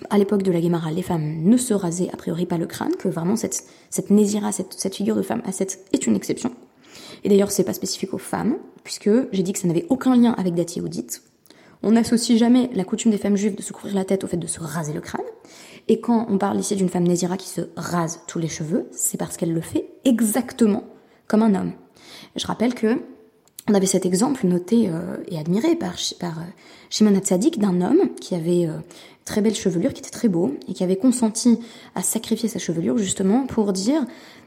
à 0.10 0.18
l'époque 0.18 0.44
de 0.44 0.52
la 0.52 0.60
Guémara, 0.60 0.92
les 0.92 1.02
femmes 1.02 1.44
ne 1.44 1.58
se 1.58 1.74
rasaient 1.74 2.10
a 2.12 2.18
priori 2.18 2.46
pas 2.46 2.58
le 2.58 2.66
crâne, 2.66 2.96
que 2.98 3.08
vraiment 3.08 3.36
cette, 3.36 3.64
cette 3.90 4.10
Nézira, 4.10 4.52
cette, 4.52 4.74
cette 4.74 4.96
figure 4.96 5.16
de 5.16 5.22
femme 5.22 5.42
cette 5.52 5.86
est 5.94 6.08
une 6.08 6.16
exception. 6.16 6.52
Et 7.24 7.30
d'ailleurs, 7.30 7.52
c'est 7.52 7.64
pas 7.64 7.74
spécifique 7.74 8.14
aux 8.14 8.20
femmes, 8.20 8.58
puisque 8.84 9.10
j'ai 9.32 9.44
dit 9.44 9.54
que 9.54 9.60
ça 9.60 9.68
n'avait 9.68 9.86
aucun 9.90 10.16
lien 10.16 10.34
avec 10.34 10.56
date 10.56 10.76
yéhoudite. 10.76 11.24
On 11.84 11.92
n'associe 11.92 12.38
jamais 12.38 12.70
la 12.74 12.84
coutume 12.84 13.12
des 13.12 13.18
femmes 13.18 13.36
juives 13.36 13.56
de 13.56 13.62
se 13.62 13.74
couvrir 13.74 13.96
la 13.96 14.06
tête 14.06 14.24
au 14.24 14.28
fait 14.28 14.38
de 14.38 14.48
se 14.48 14.60
raser 14.60 14.94
le 14.94 15.02
crâne. 15.02 15.22
Et 15.88 16.00
quand 16.00 16.28
on 16.30 16.38
parle 16.38 16.60
ici 16.60 16.76
d'une 16.76 16.90
femme 16.90 17.08
Nézira 17.08 17.38
qui 17.38 17.50
se 17.50 17.62
rase 17.76 18.22
tous 18.28 18.40
les 18.40 18.48
cheveux, 18.48 18.88
c'est 18.92 19.18
parce 19.18 19.38
qu'elle 19.38 19.54
le 19.54 19.62
fait 19.62 19.88
exactement 20.06 20.84
comme 21.28 21.42
un 21.42 21.56
homme. 21.56 21.74
Je 22.36 22.46
rappelle 22.46 22.76
que 22.76 23.02
on 23.70 23.74
avait 23.74 23.86
cet 23.86 24.06
exemple 24.06 24.46
noté 24.48 24.90
euh, 24.90 25.18
et 25.28 25.38
admiré 25.38 25.76
par, 25.76 25.94
euh, 25.94 26.42
Shimon 26.90 27.16
Hatzadik 27.16 27.60
d'un 27.60 27.82
homme 27.82 28.10
qui 28.20 28.36
avait 28.36 28.68
euh, 28.68 28.78
très 29.26 29.42
belle 29.42 29.56
chevelure, 29.56 29.94
qui 29.94 30.02
était 30.02 30.10
très 30.10 30.30
beau, 30.30 30.56
et 30.68 30.74
qui 30.74 30.84
avait 30.84 30.98
consenti 30.98 31.60
à 31.96 32.02
sacrifier 32.02 32.50
sa 32.50 32.60
chevelure 32.60 32.98
justement 32.98 33.46
pour 33.46 33.72
dire 33.72 34.06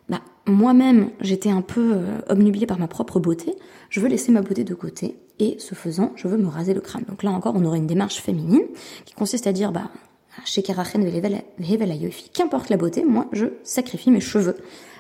bah, 0.09 0.21
moi-même 0.47 1.11
j'étais 1.21 1.51
un 1.51 1.63
peu 1.63 1.97
obnubilée 2.29 2.67
par 2.67 2.79
ma 2.79 2.89
propre 2.89 3.21
beauté, 3.21 3.55
je 3.89 4.01
veux 4.01 4.09
laisser 4.09 4.33
ma 4.33 4.43
beauté 4.43 4.65
de 4.65 4.75
côté, 4.75 5.17
et 5.39 5.57
ce 5.59 5.75
faisant, 5.75 6.13
je 6.17 6.29
veux 6.29 6.37
me 6.37 6.49
raser 6.49 6.75
le 6.75 6.81
crâne. 6.81 7.05
Donc 7.09 7.23
là 7.23 7.31
encore, 7.31 7.55
on 7.57 7.65
aurait 7.65 7.79
une 7.79 7.87
démarche 7.87 8.21
féminine 8.21 8.65
qui 9.05 9.15
consiste 9.15 9.47
à 9.47 9.53
dire 9.53 9.73
bah 9.73 9.91
chez 10.45 10.63
Karachen 10.63 11.09
qu'importe 12.33 12.69
la 12.69 12.77
beauté, 12.77 13.05
moi 13.05 13.27
je 13.33 13.47
sacrifie 13.63 14.11
mes 14.11 14.21
cheveux. 14.21 14.57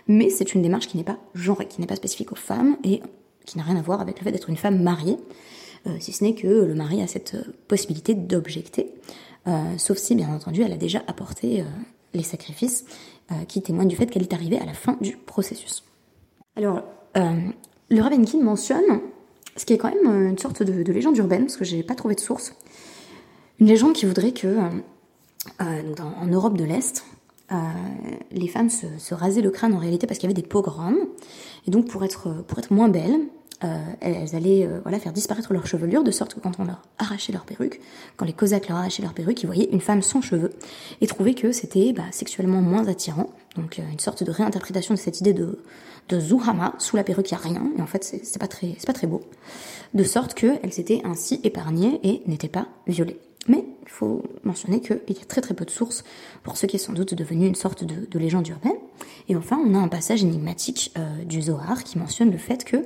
Mais 0.07 0.31
c'est 0.31 0.55
une 0.55 0.63
démarche 0.63 0.87
qui 0.87 0.97
n'est 0.97 1.05
pas 1.05 1.19
genrée, 1.35 1.67
qui 1.67 1.81
n'est 1.81 1.87
pas 1.87 1.97
spécifique 1.97 2.31
aux 2.33 2.37
femmes 2.37 2.77
et 2.85 3.01
qui 3.45 3.59
n'a 3.59 3.65
rien 3.65 3.77
à 3.77 3.83
voir 3.83 4.01
avec 4.01 4.19
le 4.19 4.25
fait 4.25 4.33
d'être 4.33 4.51
une 4.51 4.57
femme 4.57 4.83
mariée, 4.83 5.19
euh, 5.87 5.97
si 6.01 6.13
ce 6.13 6.25
n'est 6.25 6.35
que 6.35 6.47
le 6.47 6.75
mari 6.75 7.03
a 7.03 7.07
cette 7.07 7.37
possibilité 7.69 8.15
d'objecter 8.15 8.95
euh, 9.47 9.77
sauf 9.77 9.99
si, 9.99 10.15
bien 10.15 10.29
entendu, 10.29 10.63
elle 10.63 10.73
a 10.73 10.77
déjà 10.77 11.03
apporté 11.07 11.61
euh, 11.61 11.65
les 12.15 12.23
sacrifices 12.23 12.85
euh, 13.31 13.45
qui 13.47 13.63
témoignent 13.63 13.89
du 13.89 13.97
fait 13.97 14.07
qu'elle 14.07 14.23
est 14.23 14.33
arrivée 14.33 14.59
à 14.59 14.65
la 14.65 14.73
fin 14.73 14.97
du 15.01 15.17
processus. 15.17 15.85
Alors, 16.57 16.83
le 17.15 18.01
Ravenkin 18.01 18.41
mentionne 18.41 19.01
ce 19.57 19.65
qui 19.65 19.73
est 19.73 19.79
quand 19.79 19.93
même 19.93 20.31
une 20.31 20.39
sorte 20.39 20.63
de, 20.63 20.93
légende 20.93 21.17
urbaine, 21.17 21.45
parce 21.45 21.57
que 21.57 21.65
j'ai 21.65 21.83
pas 21.83 21.95
trouvé 21.95 22.15
de 22.15 22.21
source. 22.21 22.55
Une 23.61 23.69
légende 23.69 23.93
qui 23.93 24.07
voudrait 24.07 24.33
que, 24.33 24.57
en 25.61 26.27
Europe 26.27 26.57
de 26.57 26.65
l'Est, 26.65 27.05
les 28.31 28.49
femmes 28.49 28.71
se, 28.71 29.15
rasaient 29.15 29.43
le 29.43 29.51
crâne 29.51 29.75
en 29.75 29.79
réalité 29.79 30.07
parce 30.07 30.19
qu'il 30.19 30.29
y 30.29 30.33
avait 30.33 30.41
des 30.41 30.47
pogroms. 30.47 30.97
Et 31.67 31.71
donc, 31.71 31.89
pour 31.89 32.05
être, 32.05 32.31
pour 32.47 32.59
être 32.59 32.73
moins 32.73 32.89
belles, 32.89 33.21
elles 34.01 34.35
allaient 34.35 34.69
voilà, 34.83 34.99
faire 34.99 35.13
disparaître 35.13 35.53
leur 35.53 35.67
chevelure, 35.67 36.05
de 36.05 36.11
sorte 36.11 36.35
que 36.35 36.41
quand 36.41 36.59
on 36.59 36.65
leur 36.65 36.83
arrachait 36.99 37.33
leur 37.33 37.45
perruque, 37.45 37.81
quand 38.17 38.27
les 38.27 38.35
Cosaques 38.35 38.69
leur 38.69 38.79
arrachaient 38.79 39.03
leur 39.03 39.15
perruque, 39.15 39.43
ils 39.43 39.47
voyaient 39.47 39.69
une 39.73 39.81
femme 39.81 40.03
sans 40.03 40.21
cheveux 40.21 40.51
et 41.01 41.07
trouvaient 41.07 41.35
que 41.35 41.53
c'était 41.53 41.93
bah, 41.93 42.05
sexuellement 42.11 42.61
moins 42.61 42.89
attirant. 42.89 43.31
Donc 43.57 43.79
une 43.79 44.01
sorte 44.01 44.23
de 44.23 44.31
réinterprétation 44.31 44.95
de 44.95 44.99
cette 44.99 45.21
idée 45.21 45.33
de, 45.33 45.59
de 46.09 46.21
Zuhama, 46.21 46.75
sous 46.79 46.97
la 46.97 47.05
perruque 47.05 47.31
il 47.31 47.35
n'y 47.35 47.41
a 47.41 47.43
rien, 47.43 47.73
et 47.79 47.83
en 47.83 47.87
fait 47.87 48.05
c'est 48.05 48.39
pas, 48.39 48.49
très, 48.49 48.77
pas 48.87 48.93
très 48.93 49.07
beau. 49.07 49.23
De 49.95 50.05
sorte 50.05 50.35
qu'elles 50.35 50.73
s'étaient 50.73 51.01
ainsi 51.05 51.41
épargnées 51.45 52.01
et 52.03 52.23
n'étaient 52.27 52.49
pas 52.49 52.69
violées. 52.87 53.21
Mais 53.49 53.65
il 53.83 53.89
faut 53.89 54.23
mentionner 54.45 54.81
qu'il 54.81 55.01
y 55.09 55.21
a 55.21 55.25
très 55.27 55.41
très 55.41 55.55
peu 55.55 55.65
de 55.65 55.71
sources 55.71 56.05
pour 56.43 56.57
ce 56.57 56.67
qui 56.67 56.77
est 56.77 56.79
sans 56.79 56.93
doute 56.93 57.15
devenu 57.15 57.47
une 57.47 57.55
sorte 57.55 57.85
de, 57.85 58.19
légende 58.19 58.49
urbaine. 58.49 58.77
Et 59.29 59.37
enfin, 59.37 59.61
on 59.65 59.75
a 59.75 59.79
un 59.79 59.89
passage 59.89 60.23
énigmatique 60.23 60.93
euh, 60.97 61.25
du 61.25 61.43
Zohar 61.43 61.85
qui 61.85 61.99
mentionne 61.99 62.31
le 62.31 62.39
fait 62.39 62.65
que 62.65 62.77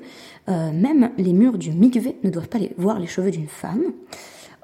euh, 0.49 0.73
même 0.73 1.11
les 1.17 1.33
murs 1.33 1.59
du 1.59 1.73
mikvé 1.73 2.17
ne 2.25 2.31
doivent 2.31 2.49
pas 2.49 2.59
voir 2.77 2.99
les 2.99 3.07
cheveux 3.07 3.31
d'une 3.31 3.49
femme. 3.49 3.93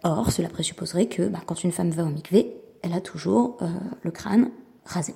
Or, 0.03 0.33
cela 0.33 0.49
présupposerait 0.49 1.07
que 1.07 1.29
bah, 1.29 1.41
quand 1.47 1.65
une 1.65 1.73
femme 1.73 1.91
va 1.91 2.05
au 2.05 2.11
mikvé, 2.11 2.57
elle 2.83 2.93
a 2.93 3.01
toujours 3.01 3.57
euh, 3.63 3.67
le 4.03 4.11
crâne 4.11 4.51
rasé. 4.85 5.15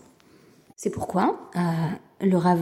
C'est 0.77 0.91
pourquoi 0.91 1.51
le 2.21 2.37
Rav 2.37 2.61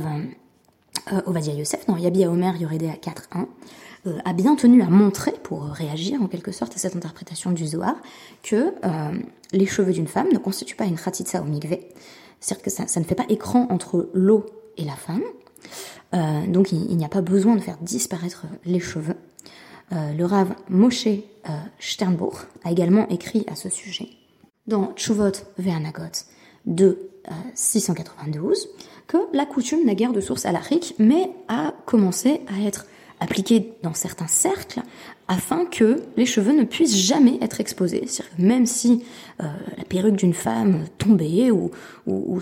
Ovadia 1.26 1.52
Yosef, 1.52 1.87
dans 1.87 1.98
Yabi 1.98 2.24
Omer 2.24 2.57
Yoredé 2.57 2.88
à 2.88 2.94
4.1, 2.94 3.42
euh, 3.42 3.44
a 4.24 4.32
bien 4.32 4.56
tenu 4.56 4.82
à 4.82 4.86
montrer, 4.86 5.32
pour 5.42 5.64
réagir 5.64 6.22
en 6.22 6.26
quelque 6.26 6.52
sorte 6.52 6.74
à 6.74 6.78
cette 6.78 6.96
interprétation 6.96 7.52
du 7.52 7.66
Zohar, 7.66 7.96
que 8.42 8.74
euh, 8.84 9.18
les 9.52 9.66
cheveux 9.66 9.92
d'une 9.92 10.06
femme 10.06 10.28
ne 10.32 10.38
constituent 10.38 10.76
pas 10.76 10.84
une 10.84 10.96
khatitsa 10.96 11.42
au 11.42 11.44
mikvé. 11.44 11.88
C'est-à-dire 12.40 12.64
que 12.64 12.70
ça, 12.70 13.00
ne 13.00 13.04
fait 13.04 13.14
pas 13.14 13.26
écran 13.28 13.66
entre 13.70 14.10
l'eau 14.12 14.46
et 14.76 14.84
la 14.84 14.96
femme. 14.96 15.22
Euh, 16.14 16.46
donc 16.46 16.72
il, 16.72 16.96
n'y 16.96 17.04
a 17.04 17.08
pas 17.08 17.22
besoin 17.22 17.56
de 17.56 17.60
faire 17.60 17.78
disparaître 17.80 18.46
les 18.64 18.80
cheveux. 18.80 19.16
le 19.90 20.24
Rav 20.24 20.54
Moshe 20.68 21.08
Sternbourg 21.80 22.42
a 22.64 22.70
également 22.70 23.08
écrit 23.08 23.44
à 23.50 23.56
ce 23.56 23.68
sujet 23.68 24.08
dans 24.66 24.92
Chuvot 24.96 25.32
Ve'anagot 25.58 26.26
de 26.66 26.98
692 27.54 28.68
que 29.06 29.16
la 29.32 29.46
coutume 29.46 29.84
n'a 29.84 29.94
guère 29.94 30.12
de 30.12 30.20
source 30.20 30.46
à 30.46 30.52
l'Afrique, 30.52 30.94
mais 30.98 31.30
a 31.48 31.72
commencé 31.86 32.40
à 32.48 32.66
être 32.66 32.86
appliqué 33.20 33.72
dans 33.83 33.94
certains 33.94 34.26
cercles 34.26 34.83
afin 35.29 35.64
que 35.64 36.02
les 36.16 36.26
cheveux 36.26 36.52
ne 36.52 36.64
puissent 36.64 36.96
jamais 36.96 37.38
être 37.40 37.61
exposés. 37.61 38.07
même 38.38 38.66
si 38.66 39.05
euh, 39.42 39.44
la 39.76 39.85
perruque 39.85 40.16
d'une 40.16 40.35
femme 40.35 40.85
tombait 40.98 41.50
ou, 41.50 41.70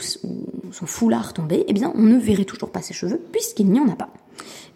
son 0.01 0.87
foulard 0.87 1.33
tombait, 1.33 1.65
eh 1.69 1.73
bien 1.73 1.93
on 1.95 2.03
ne 2.03 2.19
verrait 2.19 2.45
toujours 2.45 2.71
pas 2.71 2.83
ses 2.83 2.95
cheveux 2.95 3.21
puisqu'il 3.33 3.71
n'y 3.71 3.81
en 3.81 3.89
a 3.89 3.97
pas. 3.97 4.11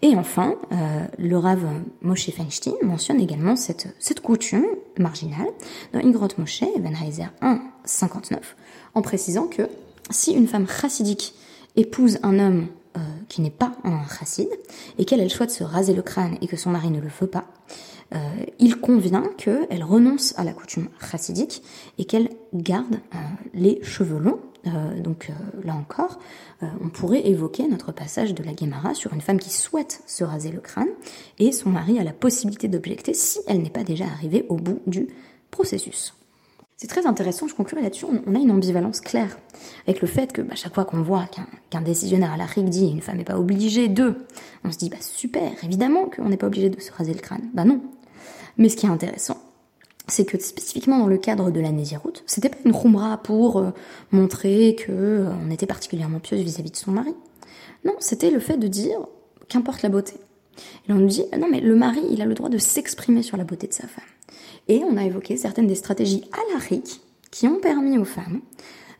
Et 0.01 0.15
enfin, 0.15 0.55
euh, 0.71 1.05
le 1.17 1.37
Rav 1.37 1.59
Moshe 2.01 2.29
Feinstein 2.31 2.73
mentionne 2.81 3.19
également 3.19 3.57
cette, 3.57 3.93
cette 3.99 4.21
coutume 4.21 4.65
marginale 4.97 5.49
dans 5.93 5.99
Ingrot 5.99 6.29
Moshe, 6.37 6.63
Heiser 6.63 7.27
1, 7.41 7.61
59, 7.83 8.55
en 8.95 9.01
précisant 9.01 9.47
que 9.47 9.63
si 10.09 10.31
une 10.31 10.47
femme 10.47 10.67
chassidique 10.67 11.35
épouse 11.75 12.19
un 12.23 12.39
homme 12.39 12.67
euh, 12.99 13.01
qui 13.29 13.41
n'est 13.41 13.49
pas 13.49 13.71
un 13.83 14.01
chassid 14.07 14.49
et 14.97 15.05
qu'elle 15.05 15.21
elle 15.21 15.29
souhaite 15.29 15.51
se 15.51 15.63
raser 15.63 15.93
le 15.93 16.01
crâne 16.01 16.37
et 16.41 16.47
que 16.47 16.57
son 16.57 16.69
mari 16.69 16.89
ne 16.89 16.99
le 16.99 17.07
veut 17.07 17.27
pas, 17.27 17.45
euh, 18.13 18.17
il 18.57 18.75
convient 18.77 19.23
qu'elle 19.37 19.83
renonce 19.83 20.37
à 20.37 20.43
la 20.43 20.51
coutume 20.51 20.89
chassidique 20.99 21.63
et 21.97 22.05
qu'elle 22.05 22.29
garde 22.53 22.95
euh, 22.95 23.17
les 23.53 23.79
cheveux 23.83 24.19
longs. 24.19 24.41
donc 25.01 25.31
là 25.63 25.73
encore, 25.73 26.19
on 26.61 26.89
pourrait 26.89 27.25
évoquer 27.25 27.65
notre 27.69 27.93
passage 27.93 28.33
de 28.33 28.43
la 28.43 28.51
Guémara 28.51 28.93
sur 28.93 29.13
une 29.13 29.21
femme 29.21 29.39
qui 29.39 29.51
souhaite 29.51 30.01
se 30.05 30.25
raser 30.25 30.51
le 30.51 30.59
crâne 30.59 30.89
et 31.37 31.53
son 31.53 31.69
mari 31.69 31.97
a 31.97 32.03
la 32.03 32.11
possibilité 32.11 32.67
d'objecter 32.67 33.13
si 33.13 33.39
elle 33.47 33.61
n'est 33.61 33.69
pas 33.69 33.85
déjà 33.85 34.05
arrivée 34.05 34.45
au 34.49 34.57
bout 34.57 34.81
du 34.85 35.07
processus. 35.49 36.18
C'est 36.81 36.87
très 36.87 37.05
intéressant, 37.05 37.45
je 37.45 37.55
conclurai 37.55 37.81
là-dessus, 37.81 38.05
on 38.05 38.35
a 38.35 38.39
une 38.39 38.51
ambivalence 38.51 39.01
claire 39.01 39.37
avec 39.85 39.99
le 39.99 40.07
fait 40.07 40.31
que 40.31 40.41
bah, 40.41 40.55
chaque 40.55 40.73
fois 40.73 40.85
qu'on 40.85 41.01
voit 41.01 41.27
qu'un 41.69 41.81
décisionnaire 41.81 42.31
à 42.31 42.37
l'Afrique 42.37 42.69
dit 42.69 42.87
une 42.87 43.01
femme 43.01 43.17
n'est 43.17 43.25
pas 43.25 43.37
obligée 43.37 43.89
de, 43.89 44.15
on 44.63 44.71
se 44.71 44.77
dit 44.77 44.89
bah 44.89 44.95
super, 45.01 45.51
évidemment 45.61 46.05
qu'on 46.05 46.29
n'est 46.29 46.37
pas 46.37 46.47
obligé 46.47 46.69
de 46.69 46.79
se 46.79 46.89
raser 46.93 47.13
le 47.13 47.19
crâne. 47.19 47.49
Bah 47.53 47.65
non. 47.65 47.81
Mais 48.55 48.69
ce 48.69 48.77
qui 48.77 48.85
est 48.85 48.89
intéressant, 48.89 49.35
c'est 50.07 50.23
que 50.23 50.41
spécifiquement 50.41 50.99
dans 50.99 51.07
le 51.07 51.17
cadre 51.17 51.51
de 51.51 51.59
la 51.59 51.73
Néziroute, 51.73 52.23
c'était 52.27 52.47
pas 52.47 52.55
une 52.63 52.71
khumra 52.71 53.17
pour 53.17 53.57
euh, 53.57 53.71
montrer 54.13 54.77
que 54.77 54.93
euh, 54.93 55.49
était 55.51 55.67
particulièrement 55.67 56.19
pieuse 56.19 56.39
vis-à-vis 56.39 56.71
de 56.71 56.77
son 56.77 56.91
mari. 56.91 57.13
Non, 57.83 57.95
c'était 57.99 58.31
le 58.31 58.39
fait 58.39 58.55
de 58.55 58.69
dire 58.69 58.99
qu'importe 59.49 59.81
la 59.81 59.89
beauté. 59.89 60.13
Et 60.87 60.93
on 60.93 60.95
nous 60.95 61.07
dit 61.07 61.25
non 61.37 61.49
mais 61.51 61.59
le 61.59 61.75
mari, 61.75 61.99
il 62.09 62.21
a 62.21 62.25
le 62.25 62.35
droit 62.35 62.47
de 62.47 62.57
s'exprimer 62.57 63.21
sur 63.21 63.35
la 63.35 63.43
beauté 63.43 63.67
de 63.67 63.73
sa 63.73 63.85
femme. 63.85 64.05
Et 64.67 64.83
on 64.83 64.97
a 64.97 65.05
évoqué 65.05 65.37
certaines 65.37 65.67
des 65.67 65.75
stratégies 65.75 66.29
alariques 66.49 67.01
qui 67.31 67.47
ont 67.47 67.59
permis 67.59 67.97
aux 67.97 68.05
femmes 68.05 68.41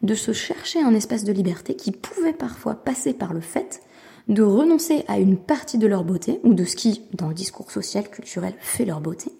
de 0.02 0.15
se 0.15 0.32
chercher 0.32 0.82
un 0.82 0.94
espace 0.94 1.24
de 1.24 1.34
liberté 1.34 1.76
qui 1.76 1.92
pouvait 1.92 2.34
parfois 2.34 2.76
passer 2.76 3.13
par 3.13 3.34
le 3.34 3.42
fait 3.42 3.82
de 4.30 4.44
renoncer 4.44 5.04
à 5.08 5.20
une 5.20 5.38
partie 5.38 5.80
de 5.80 5.88
leur 5.88 6.04
beauté, 6.04 6.39
ou 6.44 6.54
de 6.54 6.63
ce 6.63 6.76
qui, 6.76 7.02
dans 7.13 7.28
le 7.28 7.34
discours 7.34 7.72
social, 7.72 8.10
culturel, 8.10 8.54
fait 8.60 8.86
leur 8.86 9.02
beauté, 9.02 9.32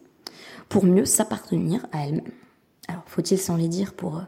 pour 0.68 0.84
mieux 0.84 1.06
s'appartenir 1.06 1.86
à 1.92 2.06
elles-mêmes. 2.06 2.32
Alors, 2.88 3.04
faut-il 3.06 3.38
s'en 3.38 3.56
les 3.56 3.68
dire 3.68 3.94
pour, 3.94 4.24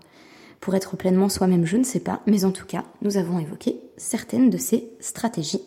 pour 0.60 0.76
être 0.76 0.96
pleinement 0.98 1.30
soi-même? 1.30 1.66
Je 1.66 1.78
ne 1.78 1.84
sais 1.84 2.00
pas, 2.00 2.22
mais 2.28 2.46
en 2.46 2.52
tout 2.52 2.68
cas, 2.68 2.86
nous 3.02 3.18
avons 3.18 3.40
évoqué 3.40 3.82
certaines 3.98 4.52
de 4.52 4.58
ces 4.60 4.92
stratégies 5.00 5.64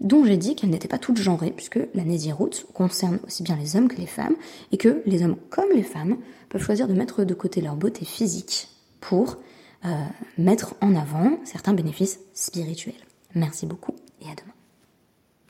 dont 0.00 0.24
j'ai 0.24 0.36
dit 0.36 0.56
qu'elles 0.56 0.70
n'étaient 0.70 0.88
pas 0.88 0.98
toutes 0.98 1.18
genrées, 1.18 1.52
puisque 1.54 1.80
la 1.94 2.04
Nésiroute 2.04 2.66
concerne 2.74 3.20
aussi 3.26 3.42
bien 3.42 3.56
les 3.56 3.76
hommes 3.76 3.88
que 3.88 3.96
les 3.96 4.06
femmes, 4.06 4.36
et 4.72 4.76
que 4.76 5.02
les 5.06 5.22
hommes 5.22 5.36
comme 5.50 5.70
les 5.74 5.82
femmes 5.82 6.16
peuvent 6.48 6.62
choisir 6.62 6.88
de 6.88 6.94
mettre 6.94 7.24
de 7.24 7.34
côté 7.34 7.60
leur 7.60 7.76
beauté 7.76 8.04
physique 8.04 8.68
pour 9.00 9.38
euh, 9.84 9.88
mettre 10.38 10.74
en 10.80 10.94
avant 10.94 11.38
certains 11.44 11.74
bénéfices 11.74 12.20
spirituels. 12.34 12.94
Merci 13.34 13.66
beaucoup 13.66 13.94
et 14.20 14.26
à 14.26 14.34
demain. 14.34 14.59